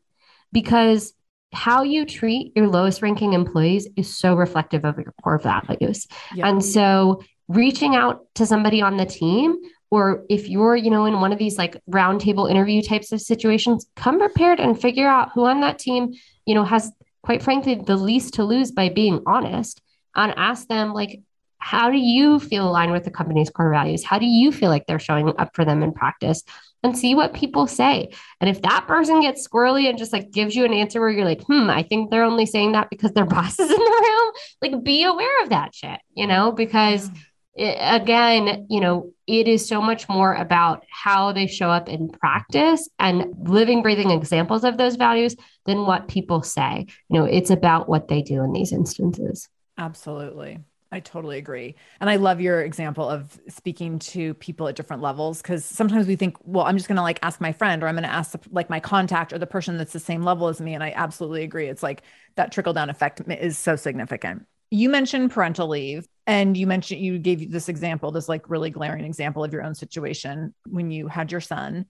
[0.53, 1.13] because
[1.55, 6.07] how you treat your lowest ranking employees is so reflective of your core values.
[6.33, 6.47] Yeah.
[6.47, 9.55] And so reaching out to somebody on the team
[9.91, 13.87] or if you're you know in one of these like roundtable interview types of situations
[13.95, 16.11] come prepared and figure out who on that team
[16.45, 16.91] you know has
[17.21, 19.81] quite frankly the least to lose by being honest
[20.15, 21.21] and ask them like
[21.59, 24.87] how do you feel aligned with the company's core values how do you feel like
[24.87, 26.41] they're showing up for them in practice
[26.85, 30.55] and see what people say and if that person gets squirrely and just like gives
[30.55, 33.25] you an answer where you're like hmm i think they're only saying that because their
[33.35, 37.09] boss is in the room like be aware of that shit you know because
[37.55, 42.09] it, again, you know, it is so much more about how they show up in
[42.09, 46.85] practice and living, breathing examples of those values than what people say.
[47.09, 49.47] You know, it's about what they do in these instances.
[49.77, 50.59] Absolutely.
[50.95, 51.75] I totally agree.
[51.99, 56.15] And I love your example of speaking to people at different levels because sometimes we
[56.15, 58.33] think, well, I'm just going to like ask my friend or I'm going to ask
[58.49, 60.73] like my contact or the person that's the same level as me.
[60.73, 61.67] And I absolutely agree.
[61.67, 62.03] It's like
[62.35, 64.45] that trickle down effect is so significant.
[64.71, 69.03] You mentioned parental leave and you mentioned you gave this example, this like really glaring
[69.03, 71.87] example of your own situation when you had your son.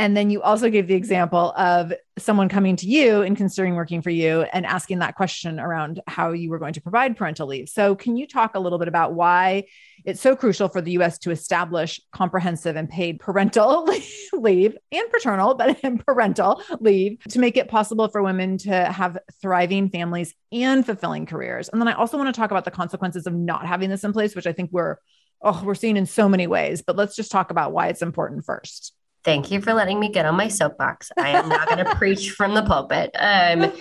[0.00, 4.00] And then you also gave the example of someone coming to you and considering working
[4.00, 7.68] for you and asking that question around how you were going to provide parental leave.
[7.68, 9.64] So, can you talk a little bit about why
[10.04, 13.88] it's so crucial for the US to establish comprehensive and paid parental
[14.32, 19.90] leave and paternal, but parental leave to make it possible for women to have thriving
[19.90, 21.68] families and fulfilling careers?
[21.70, 24.12] And then I also want to talk about the consequences of not having this in
[24.12, 24.98] place, which I think we're
[25.42, 28.44] oh, we're seeing in so many ways, but let's just talk about why it's important
[28.44, 28.92] first.
[29.24, 31.10] Thank you for letting me get on my soapbox.
[31.16, 33.10] I am not going to preach from the pulpit.
[33.18, 33.72] Um,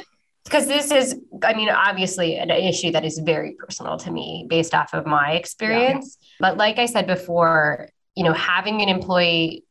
[0.43, 4.73] because this is, I mean, obviously an issue that is very personal to me based
[4.73, 6.17] off of my experience.
[6.21, 6.27] Yeah.
[6.39, 9.65] But like I said before, you know, having an employee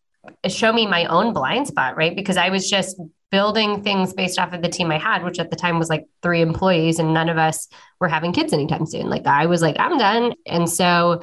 [0.48, 2.14] show me my own blind spot, right?
[2.14, 3.00] Because I was just
[3.31, 6.07] building things based off of the team I had, which at the time was like
[6.22, 7.68] three employees, and none of us
[8.00, 9.09] were having kids anytime soon.
[9.09, 10.35] Like I was like, I'm done.
[10.46, 11.22] And so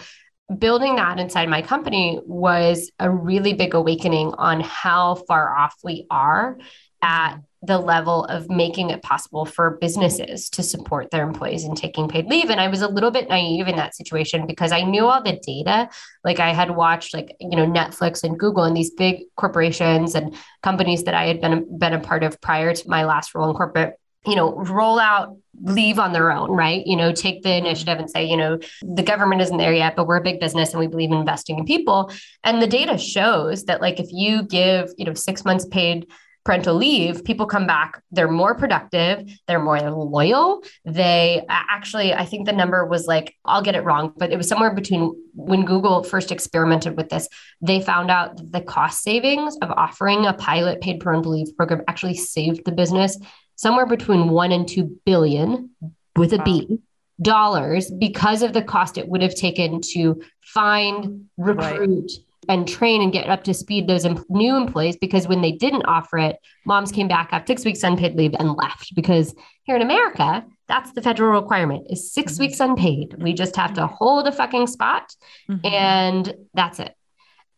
[0.59, 0.95] building oh.
[0.97, 6.57] that inside my company was a really big awakening on how far off we are
[7.01, 7.39] at mm-hmm.
[7.63, 12.25] the level of making it possible for businesses to support their employees in taking paid
[12.27, 12.49] leave.
[12.49, 15.39] And i was a little bit naive in that situation because i knew all the
[15.45, 15.89] data.
[16.23, 20.35] Like i had watched like you know netflix and google and these big corporations and
[20.61, 23.55] companies that i had been been a part of prior to my last role in
[23.55, 23.95] corporate
[24.25, 26.85] you know, roll out leave on their own, right?
[26.85, 27.65] You know, take the mm-hmm.
[27.65, 30.71] initiative and say, you know, the government isn't there yet, but we're a big business
[30.71, 32.11] and we believe in investing in people.
[32.43, 36.07] And the data shows that like if you give, you know, 6 months paid
[36.43, 40.61] parental leave, people come back, they're more productive, they're more loyal.
[40.83, 44.49] They actually, I think the number was like, I'll get it wrong, but it was
[44.49, 47.29] somewhere between when Google first experimented with this,
[47.61, 51.83] they found out that the cost savings of offering a pilot paid parental leave program
[51.87, 53.17] actually saved the business
[53.55, 55.69] somewhere between one and two billion
[56.15, 56.43] with a wow.
[56.43, 56.79] B
[57.21, 63.01] dollars because of the cost it would have taken to find, recruit, right and train
[63.01, 66.37] and get up to speed those em- new employees because when they didn't offer it,
[66.65, 69.33] moms came back after six weeks unpaid leave and left because
[69.63, 72.43] here in America, that's the federal requirement is 6 mm-hmm.
[72.43, 73.15] weeks unpaid.
[73.17, 73.95] We just have to mm-hmm.
[73.95, 75.13] hold a fucking spot
[75.49, 75.65] mm-hmm.
[75.65, 76.95] and that's it.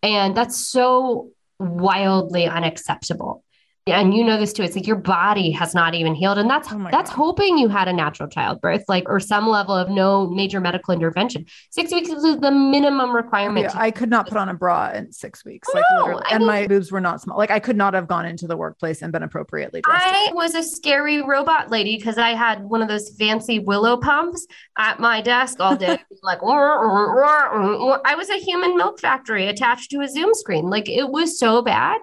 [0.04, 3.44] And that's so wildly unacceptable
[3.88, 6.72] and you know this too it's like your body has not even healed and that's
[6.72, 7.18] oh that's God.
[7.18, 11.46] hoping you had a natural childbirth like or some level of no major medical intervention.
[11.70, 15.12] Six weeks is the minimum requirement yeah, i could not put on a bra in
[15.12, 17.78] six weeks like no, literally and mean, my boobs were not small like i could
[17.78, 20.04] not have gone into the workplace and been appropriately dressed.
[20.04, 24.48] I was a scary robot lady because i had one of those fancy willow pumps
[24.80, 30.08] at my desk all day like i was a human milk factory attached to a
[30.08, 32.02] zoom screen like it was so bad.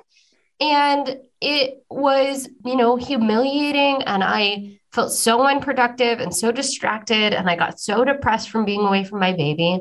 [0.60, 4.02] And it was, you know, humiliating.
[4.04, 7.34] And I felt so unproductive and so distracted.
[7.34, 9.80] And I got so depressed from being away from my baby.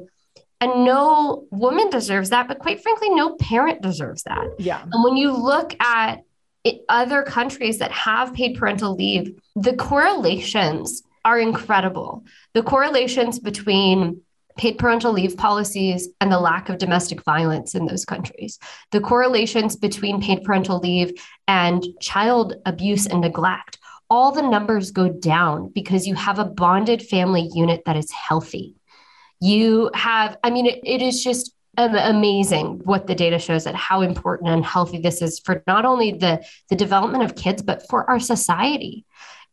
[0.59, 2.47] And no woman deserves that.
[2.47, 4.45] But quite frankly, no parent deserves that.
[4.57, 4.81] Yeah.
[4.81, 6.23] And when you look at
[6.63, 12.23] it, other countries that have paid parental leave, the correlations are incredible.
[12.53, 14.21] The correlations between
[14.57, 18.59] paid parental leave policies and the lack of domestic violence in those countries,
[18.91, 21.11] the correlations between paid parental leave
[21.47, 23.77] and child abuse and neglect.
[24.09, 28.75] All the numbers go down because you have a bonded family unit that is healthy.
[29.39, 34.01] You have, I mean, it, it is just amazing what the data shows that how
[34.01, 38.09] important and healthy this is for not only the the development of kids but for
[38.09, 39.05] our society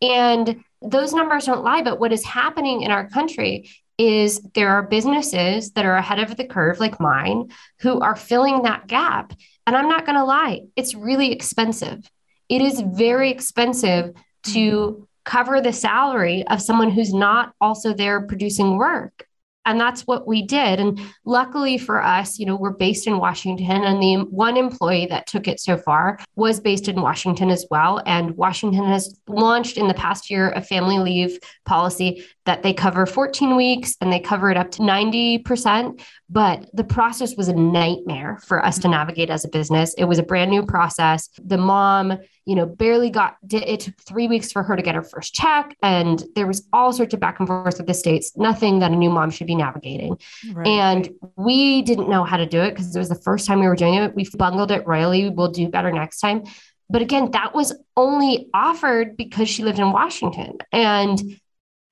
[0.03, 4.82] and those numbers don't lie but what is happening in our country is there are
[4.82, 9.32] businesses that are ahead of the curve, like mine, who are filling that gap.
[9.66, 12.09] And I'm not going to lie, it's really expensive.
[12.49, 18.78] It is very expensive to cover the salary of someone who's not also there producing
[18.78, 19.26] work.
[19.66, 20.80] And that's what we did.
[20.80, 25.26] And luckily for us, you know, we're based in Washington, and the one employee that
[25.26, 28.01] took it so far was based in Washington as well.
[28.07, 33.05] And Washington has launched in the past year a family leave policy that they cover
[33.05, 36.03] 14 weeks and they cover it up to 90%.
[36.30, 38.92] But the process was a nightmare for us to mm-hmm.
[38.92, 39.92] navigate as a business.
[39.99, 41.28] It was a brand new process.
[41.44, 45.03] The mom, you know, barely got it took three weeks for her to get her
[45.03, 45.76] first check.
[45.82, 48.96] And there was all sorts of back and forth with the states, nothing that a
[48.96, 50.16] new mom should be navigating.
[50.51, 50.66] Right.
[50.66, 53.66] And we didn't know how to do it because it was the first time we
[53.66, 54.14] were doing it.
[54.14, 55.28] We bungled it royally.
[55.28, 56.44] We'll do better next time.
[56.88, 60.57] But again, that was only offered because she lived in Washington.
[60.72, 61.20] And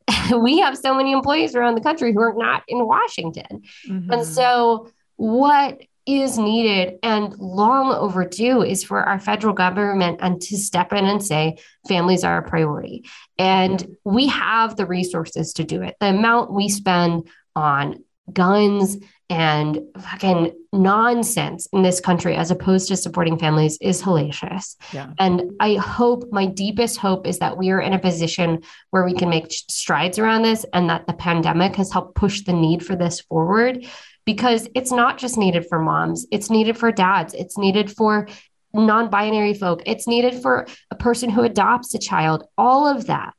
[0.41, 3.63] we have so many employees around the country who are not in Washington.
[3.89, 4.13] Mm-hmm.
[4.13, 10.57] And so, what is needed and long overdue is for our federal government and to
[10.57, 11.57] step in and say
[11.89, 13.05] families are a priority
[13.39, 18.97] and we have the resources to do it the amount we spend on guns
[19.29, 24.77] and fucking nonsense in this country as opposed to supporting families is hellacious.
[24.93, 25.13] Yeah.
[25.19, 29.15] And I hope my deepest hope is that we are in a position where we
[29.15, 32.95] can make strides around this and that the pandemic has helped push the need for
[32.95, 33.87] this forward
[34.25, 38.29] because it's not just needed for moms, it's needed for dads, it's needed for
[38.73, 43.35] non binary folk, it's needed for a person who adopts a child, all of that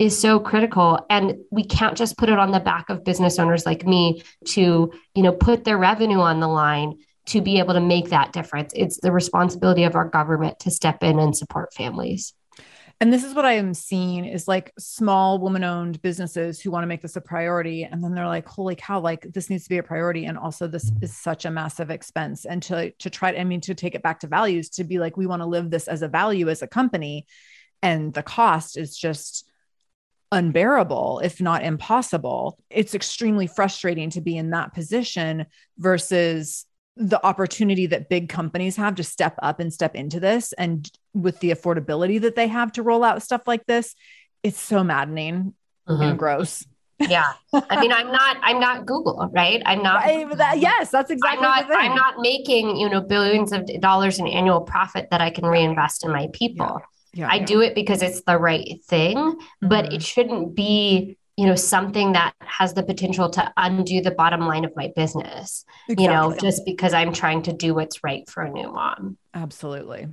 [0.00, 3.66] is so critical and we can't just put it on the back of business owners
[3.66, 7.80] like me to you know put their revenue on the line to be able to
[7.80, 12.32] make that difference it's the responsibility of our government to step in and support families
[13.02, 16.82] and this is what I am seeing is like small woman owned businesses who want
[16.82, 17.84] to make this a priority.
[17.84, 20.26] And then they're like, holy cow, like this needs to be a priority.
[20.26, 22.44] And also this is such a massive expense.
[22.44, 25.16] And to, to try, I mean, to take it back to values, to be like,
[25.16, 27.24] we want to live this as a value as a company.
[27.82, 29.49] And the cost is just
[30.32, 32.58] unbearable, if not impossible.
[32.70, 35.46] It's extremely frustrating to be in that position
[35.78, 36.66] versus
[36.96, 40.52] the opportunity that big companies have to step up and step into this.
[40.54, 43.94] And with the affordability that they have to roll out stuff like this,
[44.42, 45.54] it's so maddening
[45.88, 46.02] mm-hmm.
[46.02, 46.64] and gross.
[47.08, 47.32] yeah
[47.70, 51.46] i mean i'm not i'm not google right i'm not right, that, yes that's exactly
[51.46, 55.30] i'm not i'm not making you know billions of dollars in annual profit that i
[55.30, 56.86] can reinvest in my people Yeah.
[57.18, 59.68] I do it because it's the right thing, mm-hmm.
[59.68, 64.40] but it shouldn't be you know something that has the potential to undo the bottom
[64.40, 66.04] line of my business exactly.
[66.04, 70.06] you know just because i'm trying to do what's right for a new mom absolutely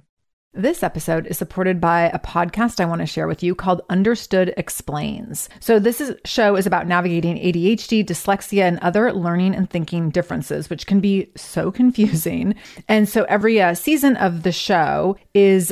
[0.53, 4.55] this episode is supported by a podcast I want to share with you called Understood
[4.57, 5.49] Explains.
[5.59, 10.67] So, this is, show is about navigating ADHD, dyslexia, and other learning and thinking differences,
[10.67, 12.55] which can be so confusing.
[12.87, 15.71] And so, every uh, season of the show is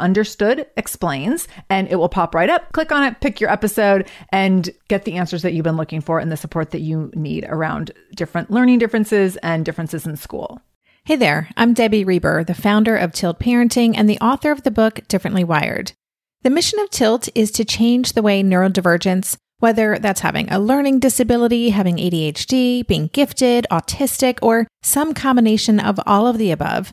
[0.00, 2.72] Understood Explains, and it will pop right up.
[2.72, 6.18] Click on it, pick your episode, and get the answers that you've been looking for
[6.18, 10.60] and the support that you need around different learning differences and differences in school.
[11.04, 14.70] Hey there, I'm Debbie Reber, the founder of Tilt Parenting and the author of the
[14.70, 15.92] book Differently Wired.
[16.42, 20.98] The mission of Tilt is to change the way neurodivergence, whether that's having a learning
[21.00, 26.92] disability, having ADHD, being gifted, autistic, or some combination of all of the above,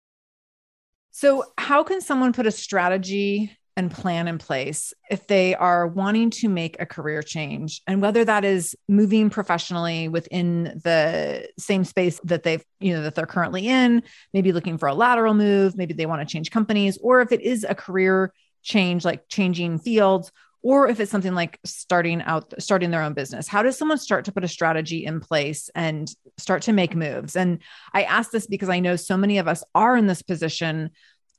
[1.21, 6.31] So, how can someone put a strategy and plan in place if they are wanting
[6.31, 7.83] to make a career change?
[7.85, 13.13] And whether that is moving professionally within the same space that they've you know that
[13.13, 14.01] they're currently in
[14.33, 17.41] maybe looking for a lateral move maybe they want to change companies or if it
[17.41, 20.31] is a career change like changing fields
[20.63, 24.25] or if it's something like starting out starting their own business how does someone start
[24.25, 27.59] to put a strategy in place and start to make moves and
[27.93, 30.89] i ask this because i know so many of us are in this position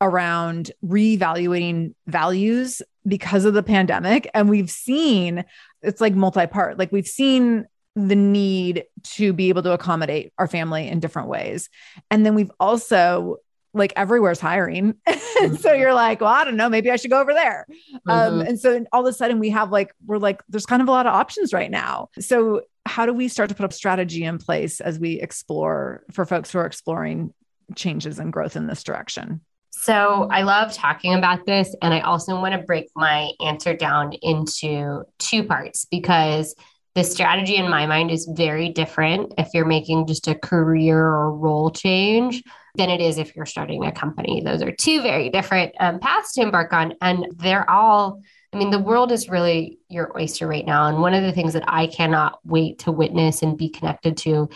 [0.02, 4.28] around reevaluating values because of the pandemic.
[4.34, 5.44] And we've seen
[5.80, 10.48] it's like multi part, like we've seen the need to be able to accommodate our
[10.48, 11.68] family in different ways.
[12.10, 13.36] And then we've also
[13.74, 14.94] like everywhere's hiring.
[15.32, 15.56] Mm-hmm.
[15.56, 17.66] so you're like, well, I don't know, maybe I should go over there.
[17.68, 18.10] Um, mm-hmm.
[18.10, 20.88] Um, and so all of a sudden we have like, we're like, there's kind of
[20.88, 22.10] a lot of options right now.
[22.20, 26.24] So how do we start to put up strategy in place as we explore for
[26.26, 27.32] folks who are exploring
[27.74, 29.40] changes and growth in this direction?
[29.70, 31.74] So I love talking about this.
[31.82, 36.54] And I also want to break my answer down into two parts because
[36.94, 41.32] the strategy in my mind is very different if you're making just a career or
[41.32, 42.42] role change
[42.74, 44.42] than it is if you're starting a company.
[44.42, 46.94] Those are two very different um, paths to embark on.
[47.00, 48.20] And they're all,
[48.52, 50.88] I mean, the world is really your oyster right now.
[50.88, 54.48] And one of the things that I cannot wait to witness and be connected to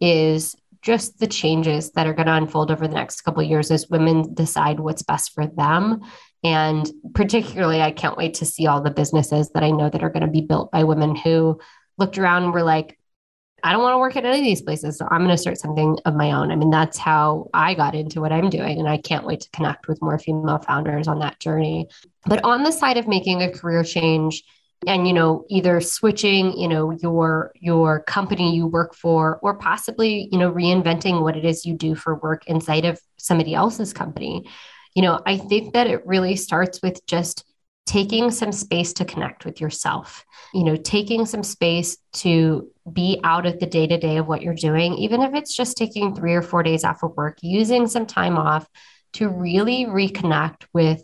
[0.00, 3.70] is just the changes that are going to unfold over the next couple of years
[3.70, 6.02] as women decide what's best for them
[6.44, 10.10] and particularly i can't wait to see all the businesses that i know that are
[10.10, 11.58] going to be built by women who
[11.98, 12.98] looked around and were like
[13.62, 15.58] i don't want to work at any of these places so i'm going to start
[15.58, 16.50] something of my own.
[16.50, 19.50] I mean that's how i got into what i'm doing and i can't wait to
[19.50, 21.88] connect with more female founders on that journey.
[22.26, 24.42] But on the side of making a career change
[24.86, 30.28] and you know either switching you know your your company you work for or possibly
[30.30, 34.46] you know reinventing what it is you do for work inside of somebody else's company
[34.94, 37.44] you know i think that it really starts with just
[37.86, 40.24] taking some space to connect with yourself,
[40.54, 44.42] you know, taking some space to be out of the day to day of what
[44.42, 47.86] you're doing, even if it's just taking three or four days off of work, using
[47.86, 48.66] some time off
[49.14, 51.02] to really reconnect with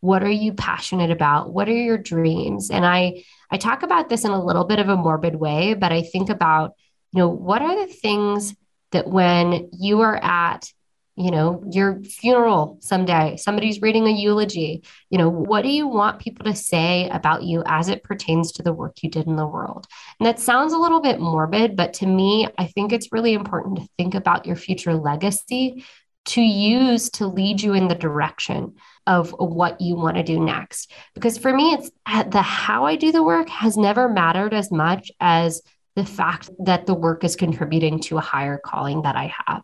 [0.00, 1.52] what are you passionate about?
[1.52, 2.70] What are your dreams?
[2.70, 3.22] And i
[3.52, 6.30] i talk about this in a little bit of a morbid way but i think
[6.30, 6.72] about
[7.12, 8.54] you know what are the things
[8.90, 10.72] that when you are at
[11.16, 16.20] you know your funeral someday somebody's reading a eulogy you know what do you want
[16.20, 19.46] people to say about you as it pertains to the work you did in the
[19.46, 19.86] world
[20.18, 23.78] and that sounds a little bit morbid but to me i think it's really important
[23.78, 25.84] to think about your future legacy
[26.24, 28.74] to use to lead you in the direction
[29.06, 30.92] of what you want to do next.
[31.14, 34.70] Because for me, it's uh, the how I do the work has never mattered as
[34.70, 35.62] much as
[35.94, 39.62] the fact that the work is contributing to a higher calling that I have.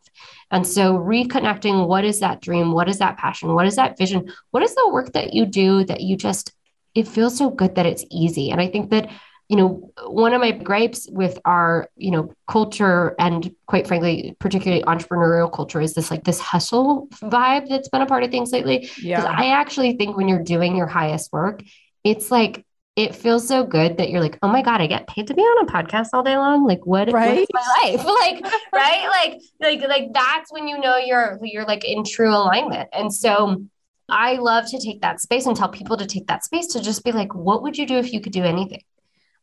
[0.51, 2.73] And so, reconnecting what is that dream?
[2.73, 3.55] What is that passion?
[3.55, 4.33] What is that vision?
[4.51, 6.53] What is the work that you do that you just,
[6.95, 8.51] it feels so good that it's easy.
[8.51, 9.11] And I think that
[9.49, 14.85] you know, one of my gripes with our, you know, culture and quite frankly, particularly
[14.85, 18.81] entrepreneurial culture is this like this hustle vibe that's been a part of things lately.
[18.81, 19.25] Because yeah.
[19.25, 21.63] I actually think when you're doing your highest work,
[22.05, 22.67] it's like
[22.99, 25.41] it feels so good that you're like, oh my God, I get paid to be
[25.41, 26.67] on a podcast all day long.
[26.67, 27.29] Like what, right?
[27.29, 28.05] what is my life?
[28.05, 29.07] like, right?
[29.09, 32.89] Like, like, like that's when you know you're you're like in true alignment.
[32.93, 33.65] And so
[34.09, 37.05] I love to take that space and tell people to take that space to just
[37.05, 38.83] be like, what would you do if you could do anything?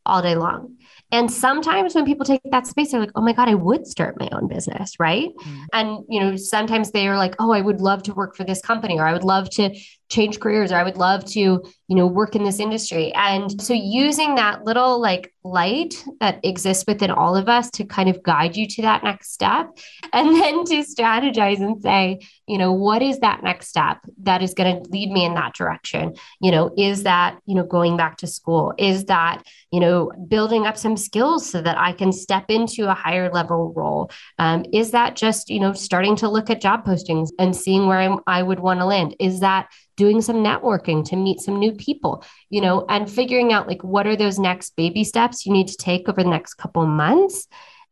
[0.05, 0.75] all day long.
[1.11, 4.19] And sometimes when people take that space, they're like, oh my God, I would start
[4.19, 4.99] my own business.
[4.99, 5.29] Right.
[5.29, 5.63] Mm-hmm.
[5.73, 8.61] And, you know, sometimes they are like, oh, I would love to work for this
[8.61, 9.75] company or I would love to
[10.09, 13.13] change careers or I would love to, you know, work in this industry.
[13.13, 18.09] And so using that little like light that exists within all of us to kind
[18.09, 19.77] of guide you to that next step
[20.11, 24.55] and then to strategize and say, you know, what is that next step that is
[24.55, 26.15] going to lead me in that direction?
[26.41, 28.73] You know, is that, you know, going back to school?
[28.79, 32.93] Is that, you know, building up some skills so that I can step into a
[32.95, 34.09] higher level role?
[34.39, 37.99] Um, is that just, you know, starting to look at job postings and seeing where
[37.99, 39.15] I'm, I would want to land?
[39.19, 43.67] Is that doing some networking to meet some new people, you know, and figuring out
[43.67, 46.85] like what are those next baby steps you need to take over the next couple
[46.85, 47.47] months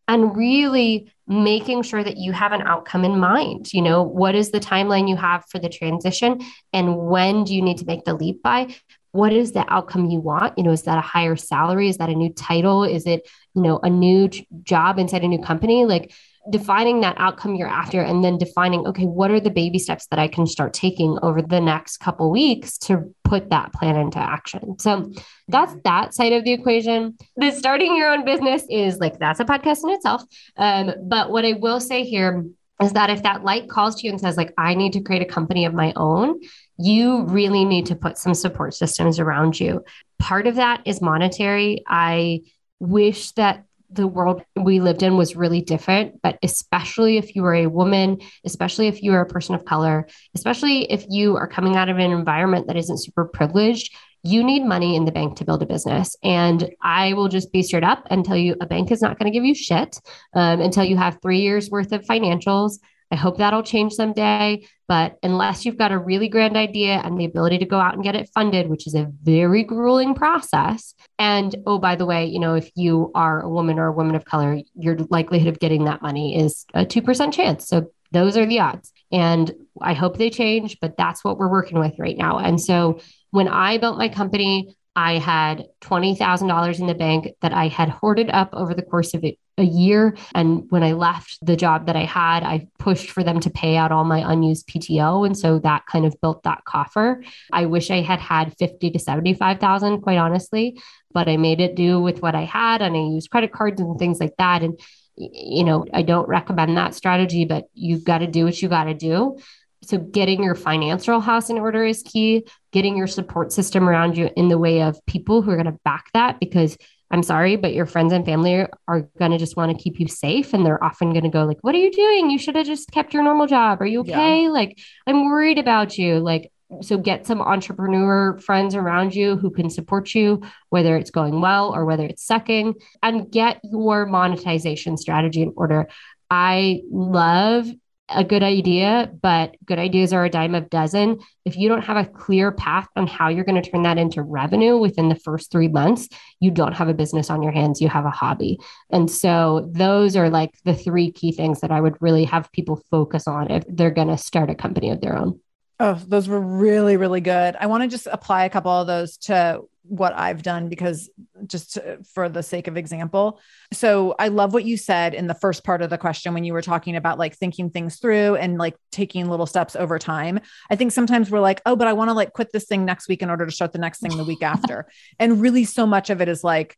[0.08, 3.72] and really making sure that you have an outcome in mind.
[3.72, 6.42] You know, what is the timeline you have for the transition
[6.74, 8.76] and when do you need to make the leap by?
[9.12, 10.58] What is the outcome you want?
[10.58, 11.88] You know, is that a higher salary?
[11.88, 12.84] Is that a new title?
[12.84, 14.30] Is it, you know, a new
[14.64, 15.86] job inside a new company?
[15.86, 16.12] Like
[16.50, 20.20] defining that outcome you're after and then defining okay what are the baby steps that
[20.20, 24.78] i can start taking over the next couple weeks to put that plan into action?
[24.78, 25.12] So
[25.48, 25.80] that's mm-hmm.
[25.86, 27.18] that side of the equation.
[27.36, 30.22] The starting your own business is like that's a podcast in itself.
[30.56, 32.46] Um, but what i will say here
[32.82, 35.22] is that if that light calls to you and says like i need to create
[35.22, 36.40] a company of my own
[36.78, 39.84] you really need to put some support systems around you.
[40.20, 41.84] Part of that is monetary.
[41.88, 42.42] I
[42.80, 47.56] wish that the world we lived in was really different, but especially if you are
[47.56, 51.76] a woman, especially if you are a person of color, especially if you are coming
[51.76, 55.46] out of an environment that isn't super privileged, you need money in the bank to
[55.46, 56.16] build a business.
[56.24, 59.32] And I will just be straight up and tell you a bank is not going
[59.32, 60.00] to give you shit
[60.34, 62.80] um, until you have three years worth of financials
[63.14, 64.66] I hope that'll change someday.
[64.88, 68.04] But unless you've got a really grand idea and the ability to go out and
[68.04, 70.96] get it funded, which is a very grueling process.
[71.20, 74.16] And oh, by the way, you know, if you are a woman or a woman
[74.16, 77.68] of color, your likelihood of getting that money is a 2% chance.
[77.68, 78.92] So those are the odds.
[79.12, 82.40] And I hope they change, but that's what we're working with right now.
[82.40, 83.00] And so
[83.30, 88.32] when I built my company, I had $20,000 in the bank that I had hoarded
[88.32, 89.24] up over the course of
[89.58, 90.16] a year.
[90.34, 93.78] And when I left the job that I had, I pushed for them to pay
[93.78, 95.26] out all my unused PTO.
[95.26, 97.24] And so that kind of built that coffer.
[97.52, 100.82] I wish I had had 50 to 75,000, quite honestly,
[101.12, 104.00] but I made it do with what I had and I used credit cards and
[104.00, 104.64] things like that.
[104.64, 104.80] And,
[105.16, 108.86] you know, I don't recommend that strategy, but you've got to do what you got
[108.86, 109.38] to do.
[109.84, 114.30] So, getting your financial house in order is key, getting your support system around you
[114.38, 116.78] in the way of people who are going to back that because
[117.12, 120.08] I'm sorry, but your friends and family are going to just want to keep you
[120.08, 120.54] safe.
[120.54, 122.32] And they're often going to go, like, what are you doing?
[122.32, 123.82] You should have just kept your normal job.
[123.82, 124.44] Are you okay?
[124.44, 124.50] Yeah.
[124.50, 126.20] Like, I'm worried about you.
[126.20, 126.52] Like,
[126.82, 131.74] so get some entrepreneur friends around you who can support you, whether it's going well
[131.76, 132.74] or whether it's sucking,
[133.04, 135.88] and get your monetization strategy in order.
[136.32, 137.68] I love
[138.10, 141.20] a good idea, but good ideas are a dime a dozen.
[141.46, 144.22] If you don't have a clear path on how you're going to turn that into
[144.22, 147.90] revenue within the first three months, you don't have a business on your hands, you
[147.90, 148.60] have a hobby.
[148.92, 152.82] And so, those are like the three key things that I would really have people
[152.92, 155.40] focus on if they're going to start a company of their own.
[155.80, 157.56] Oh, those were really, really good.
[157.60, 161.10] I want to just apply a couple of those to what I've done because
[161.46, 163.40] just to, for the sake of example.
[163.74, 166.54] So I love what you said in the first part of the question when you
[166.54, 170.40] were talking about like thinking things through and like taking little steps over time.
[170.70, 173.10] I think sometimes we're like, oh, but I want to like quit this thing next
[173.10, 174.88] week in order to start the next thing the week after.
[175.20, 176.78] and really, so much of it is like,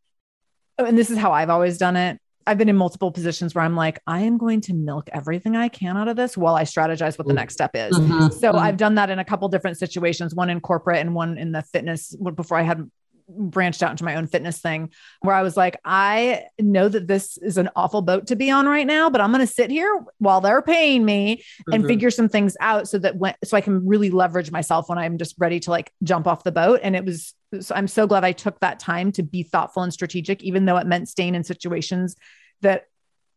[0.80, 2.20] oh, and this is how I've always done it.
[2.48, 5.68] I've been in multiple positions where I'm like, I am going to milk everything I
[5.68, 7.98] can out of this while I strategize what the next step is.
[7.98, 8.38] Mm-hmm.
[8.38, 8.60] So mm-hmm.
[8.60, 11.64] I've done that in a couple different situations, one in corporate and one in the
[11.64, 12.90] fitness before I had
[13.28, 17.38] branched out into my own fitness thing where I was like, I know that this
[17.38, 20.04] is an awful boat to be on right now, but I'm going to sit here
[20.20, 21.74] while they're paying me mm-hmm.
[21.74, 24.98] and figure some things out so that when, so I can really leverage myself when
[24.98, 26.82] I'm just ready to like jump off the boat.
[26.84, 29.94] And it was so I'm so glad I took that time to be thoughtful and
[29.94, 32.16] strategic, even though it meant staying in situations
[32.62, 32.88] that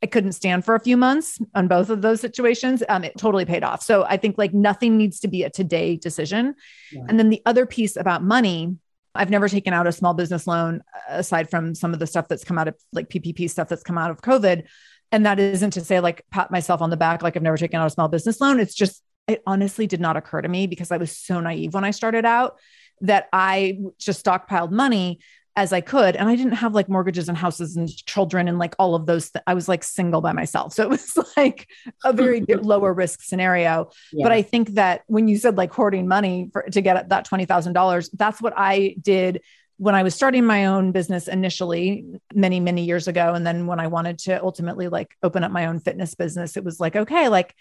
[0.02, 2.82] I couldn't stand for a few months on both of those situations.
[2.88, 3.82] Um, it totally paid off.
[3.82, 6.54] So I think like nothing needs to be a today decision.
[6.92, 7.02] Yeah.
[7.08, 8.76] And then the other piece about money,
[9.18, 12.28] I've never taken out a small business loan uh, aside from some of the stuff
[12.28, 14.64] that's come out of like PPP stuff that's come out of COVID.
[15.10, 17.80] And that isn't to say like pat myself on the back, like I've never taken
[17.80, 18.60] out a small business loan.
[18.60, 21.84] It's just, it honestly did not occur to me because I was so naive when
[21.84, 22.58] I started out
[23.00, 25.20] that I just stockpiled money
[25.58, 26.14] as I could.
[26.14, 29.30] And I didn't have like mortgages and houses and children and like all of those.
[29.30, 30.72] Th- I was like single by myself.
[30.78, 31.68] So it was like
[32.04, 33.90] a very lower risk scenario.
[34.12, 34.22] Yeah.
[34.22, 38.10] But I think that when you said like hoarding money for, to get that $20,000,
[38.16, 39.40] that's what I did
[39.78, 43.34] when I was starting my own business initially many, many years ago.
[43.34, 46.62] And then when I wanted to ultimately like open up my own fitness business, it
[46.62, 47.54] was like, okay, like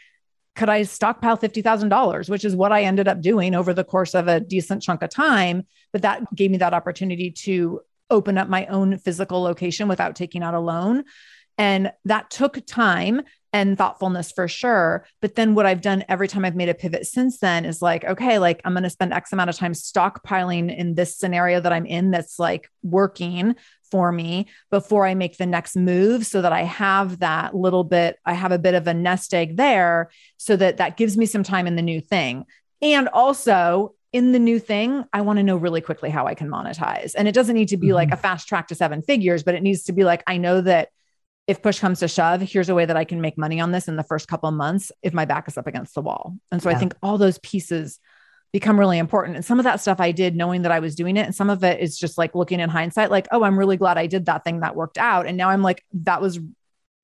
[0.58, 4.28] could I stockpile $50,000, which is what I ended up doing over the course of
[4.28, 5.66] a decent chunk of time.
[5.94, 10.42] But that gave me that opportunity to open up my own physical location without taking
[10.44, 11.04] out a loan.
[11.60, 13.22] And that took time
[13.54, 15.06] and thoughtfulness for sure.
[15.22, 18.04] But then what I've done every time I've made a pivot since then is like,
[18.04, 21.74] okay, like I'm going to spend X amount of time stockpiling in this scenario that
[21.74, 23.56] I'm in that's like working
[23.90, 28.18] for me before I make the next move so that I have that little bit,
[28.26, 31.44] I have a bit of a nest egg there so that that gives me some
[31.44, 32.46] time in the new thing.
[32.82, 36.50] And also, in the new thing, I want to know really quickly how I can
[36.50, 37.14] monetize.
[37.16, 37.96] And it doesn't need to be mm-hmm.
[37.96, 40.62] like a fast track to seven figures, but it needs to be like, I know
[40.62, 40.90] that
[41.46, 43.88] if push comes to shove, here's a way that I can make money on this
[43.88, 46.36] in the first couple of months if my back is up against the wall.
[46.52, 46.76] And so yeah.
[46.76, 48.00] I think all those pieces
[48.54, 49.36] become really important.
[49.36, 51.26] And some of that stuff I did knowing that I was doing it.
[51.26, 53.98] And some of it is just like looking in hindsight, like, oh, I'm really glad
[53.98, 55.28] I did that thing that worked out.
[55.28, 56.40] And now I'm like, that was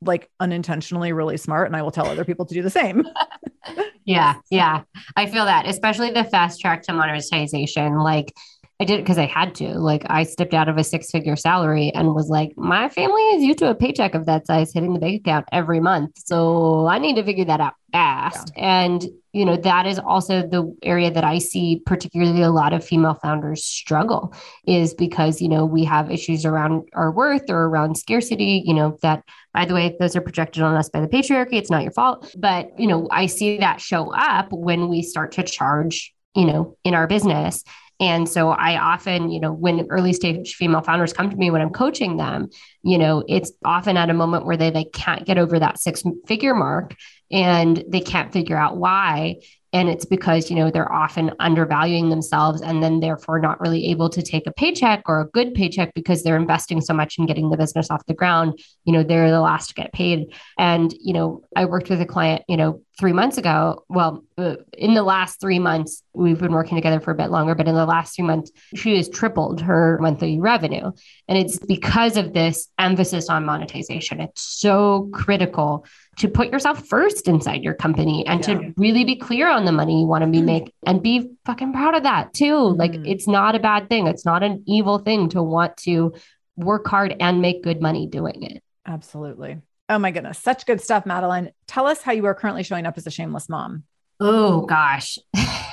[0.02, 1.68] like unintentionally really smart.
[1.68, 3.08] And I will tell other people to do the same.
[4.06, 4.36] yeah.
[4.50, 4.84] Yeah.
[5.16, 8.00] I feel that, especially the fast track to monetization.
[8.00, 8.34] Like,
[8.80, 9.80] I did it because I had to.
[9.80, 13.44] Like I stepped out of a six figure salary and was like, my family is
[13.44, 16.12] used to a paycheck of that size hitting the bank account every month.
[16.26, 18.52] So I need to figure that out fast.
[18.56, 18.84] Yeah.
[18.84, 22.86] And, you know, that is also the area that I see particularly a lot of
[22.86, 24.34] female founders struggle
[24.68, 28.98] is because, you know, we have issues around our worth or around scarcity, you know,
[29.02, 29.24] that
[29.54, 31.54] by the way, those are projected on us by the patriarchy.
[31.54, 32.34] It's not your fault.
[32.38, 36.78] But, you know, I see that show up when we start to charge you know,
[36.84, 37.64] in our business.
[38.00, 41.62] And so I often, you know, when early stage female founders come to me when
[41.62, 42.50] I'm coaching them,
[42.82, 46.04] you know, it's often at a moment where they like can't get over that six
[46.28, 46.96] figure mark
[47.34, 49.38] and they can't figure out why.
[49.74, 54.08] And it's because you know they're often undervaluing themselves and then therefore not really able
[54.08, 57.50] to take a paycheck or a good paycheck because they're investing so much in getting
[57.50, 58.60] the business off the ground.
[58.86, 60.32] You know they're the last to get paid.
[60.60, 63.84] And you know i worked with a client you know 3 months ago.
[63.90, 67.56] Well uh, in the last 3 months we've been working together for a bit longer
[67.56, 70.92] but in the last 3 months she has tripled her monthly revenue.
[71.28, 74.22] And it's because of this emphasis on monetization.
[74.22, 78.56] It's so critical to put yourself first inside your company and yeah.
[78.56, 80.46] to really be clear on the money you want to be mm-hmm.
[80.46, 82.54] make and be fucking proud of that too.
[82.54, 82.80] Mm-hmm.
[82.80, 84.08] Like it's not a bad thing.
[84.08, 86.14] It's not an evil thing to want to
[86.56, 88.64] work hard and make good money doing it.
[88.86, 89.62] Absolutely.
[89.90, 90.40] Oh my goodness.
[90.40, 91.52] Such good stuff, Madeline.
[91.68, 93.84] Tell us how you are currently showing up as a shameless mom.
[94.26, 95.20] Oh gosh.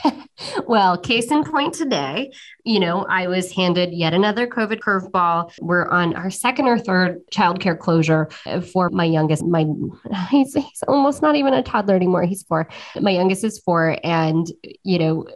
[0.66, 2.32] well, case in point today,
[2.64, 5.52] you know, I was handed yet another COVID curveball.
[5.60, 8.28] We're on our second or third childcare closure
[8.72, 9.44] for my youngest.
[9.44, 9.66] My
[10.30, 12.24] he's, he's almost not even a toddler anymore.
[12.24, 12.68] He's four.
[13.00, 13.98] My youngest is four.
[14.02, 14.48] And,
[14.82, 15.26] you know,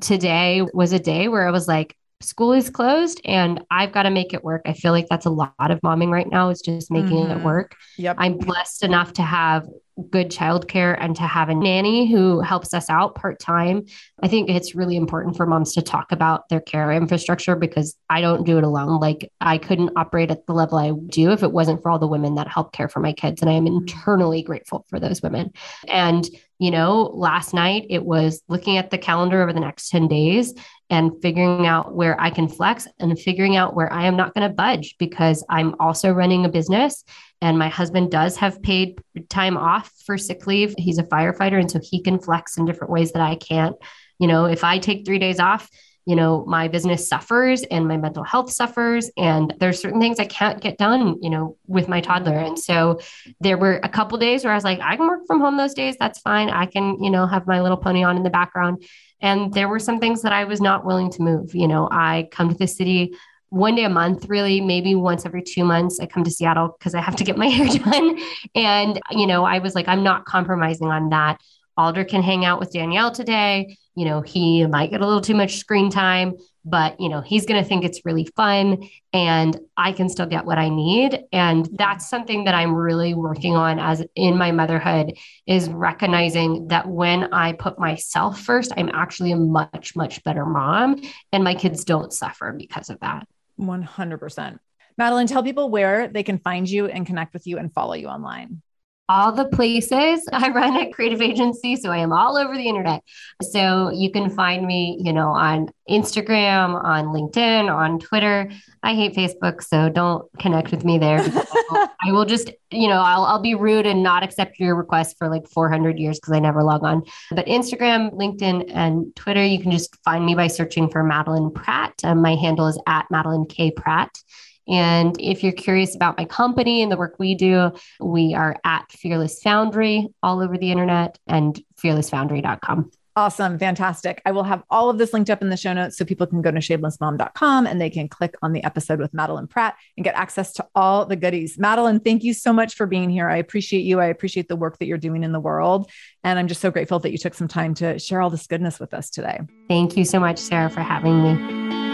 [0.00, 4.10] today was a day where I was like, school is closed and I've got to
[4.10, 4.62] make it work.
[4.64, 7.40] I feel like that's a lot of momming right now is just making mm-hmm.
[7.40, 7.76] it work.
[7.98, 8.16] Yep.
[8.18, 9.66] I'm blessed enough to have
[10.10, 13.84] good childcare and to have a nanny who helps us out part time.
[14.22, 18.20] I think it's really important for moms to talk about their care infrastructure because I
[18.20, 18.98] don't do it alone.
[18.98, 22.08] Like I couldn't operate at the level I do if it wasn't for all the
[22.08, 23.40] women that help care for my kids.
[23.40, 25.52] And I am internally grateful for those women.
[25.86, 30.08] And you know, last night it was looking at the calendar over the next 10
[30.08, 30.54] days
[30.90, 34.48] and figuring out where I can flex and figuring out where I am not going
[34.48, 37.04] to budge because I'm also running a business
[37.40, 40.74] and my husband does have paid time off for sick leave.
[40.78, 43.76] He's a firefighter and so he can flex in different ways that I can't.
[44.18, 45.68] You know, if I take 3 days off,
[46.06, 50.24] you know my business suffers and my mental health suffers and there's certain things i
[50.26, 53.00] can't get done you know with my toddler and so
[53.40, 55.74] there were a couple days where i was like i can work from home those
[55.74, 58.84] days that's fine i can you know have my little pony on in the background
[59.24, 62.28] and there were some things that i was not willing to move you know i
[62.30, 63.12] come to the city
[63.54, 66.92] one day a month, really, maybe once every two months, I come to Seattle because
[66.92, 68.18] I have to get my hair done.
[68.56, 71.40] And, you know, I was like, I'm not compromising on that.
[71.76, 73.76] Alder can hang out with Danielle today.
[73.94, 76.34] You know, he might get a little too much screen time,
[76.64, 80.44] but, you know, he's going to think it's really fun and I can still get
[80.44, 81.20] what I need.
[81.32, 86.88] And that's something that I'm really working on as in my motherhood is recognizing that
[86.88, 91.02] when I put myself first, I'm actually a much, much better mom
[91.32, 93.26] and my kids don't suffer because of that.
[93.60, 94.58] 100%.
[94.96, 98.06] Madeline, tell people where they can find you and connect with you and follow you
[98.06, 98.62] online
[99.08, 100.26] all the places.
[100.32, 103.02] I run a creative agency, so I am all over the internet.
[103.42, 108.50] So you can find me, you know, on Instagram, on LinkedIn, on Twitter.
[108.82, 111.20] I hate Facebook, so don't connect with me there.
[112.06, 115.28] I will just, you know, I'll, I'll be rude and not accept your request for
[115.28, 117.02] like 400 years because I never log on.
[117.30, 121.94] But Instagram, LinkedIn, and Twitter, you can just find me by searching for Madeline Pratt.
[122.04, 124.22] Um, my handle is at Madeline K Pratt.
[124.68, 128.90] And if you're curious about my company and the work we do, we are at
[128.90, 132.90] Fearless Foundry all over the internet and fearlessfoundry.com.
[133.16, 133.60] Awesome.
[133.60, 134.20] Fantastic.
[134.24, 136.42] I will have all of this linked up in the show notes so people can
[136.42, 140.16] go to shamelessmom.com and they can click on the episode with Madeline Pratt and get
[140.16, 141.56] access to all the goodies.
[141.56, 143.28] Madeline, thank you so much for being here.
[143.28, 144.00] I appreciate you.
[144.00, 145.88] I appreciate the work that you're doing in the world.
[146.24, 148.80] And I'm just so grateful that you took some time to share all this goodness
[148.80, 149.38] with us today.
[149.68, 151.93] Thank you so much, Sarah, for having me.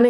[0.00, 0.09] When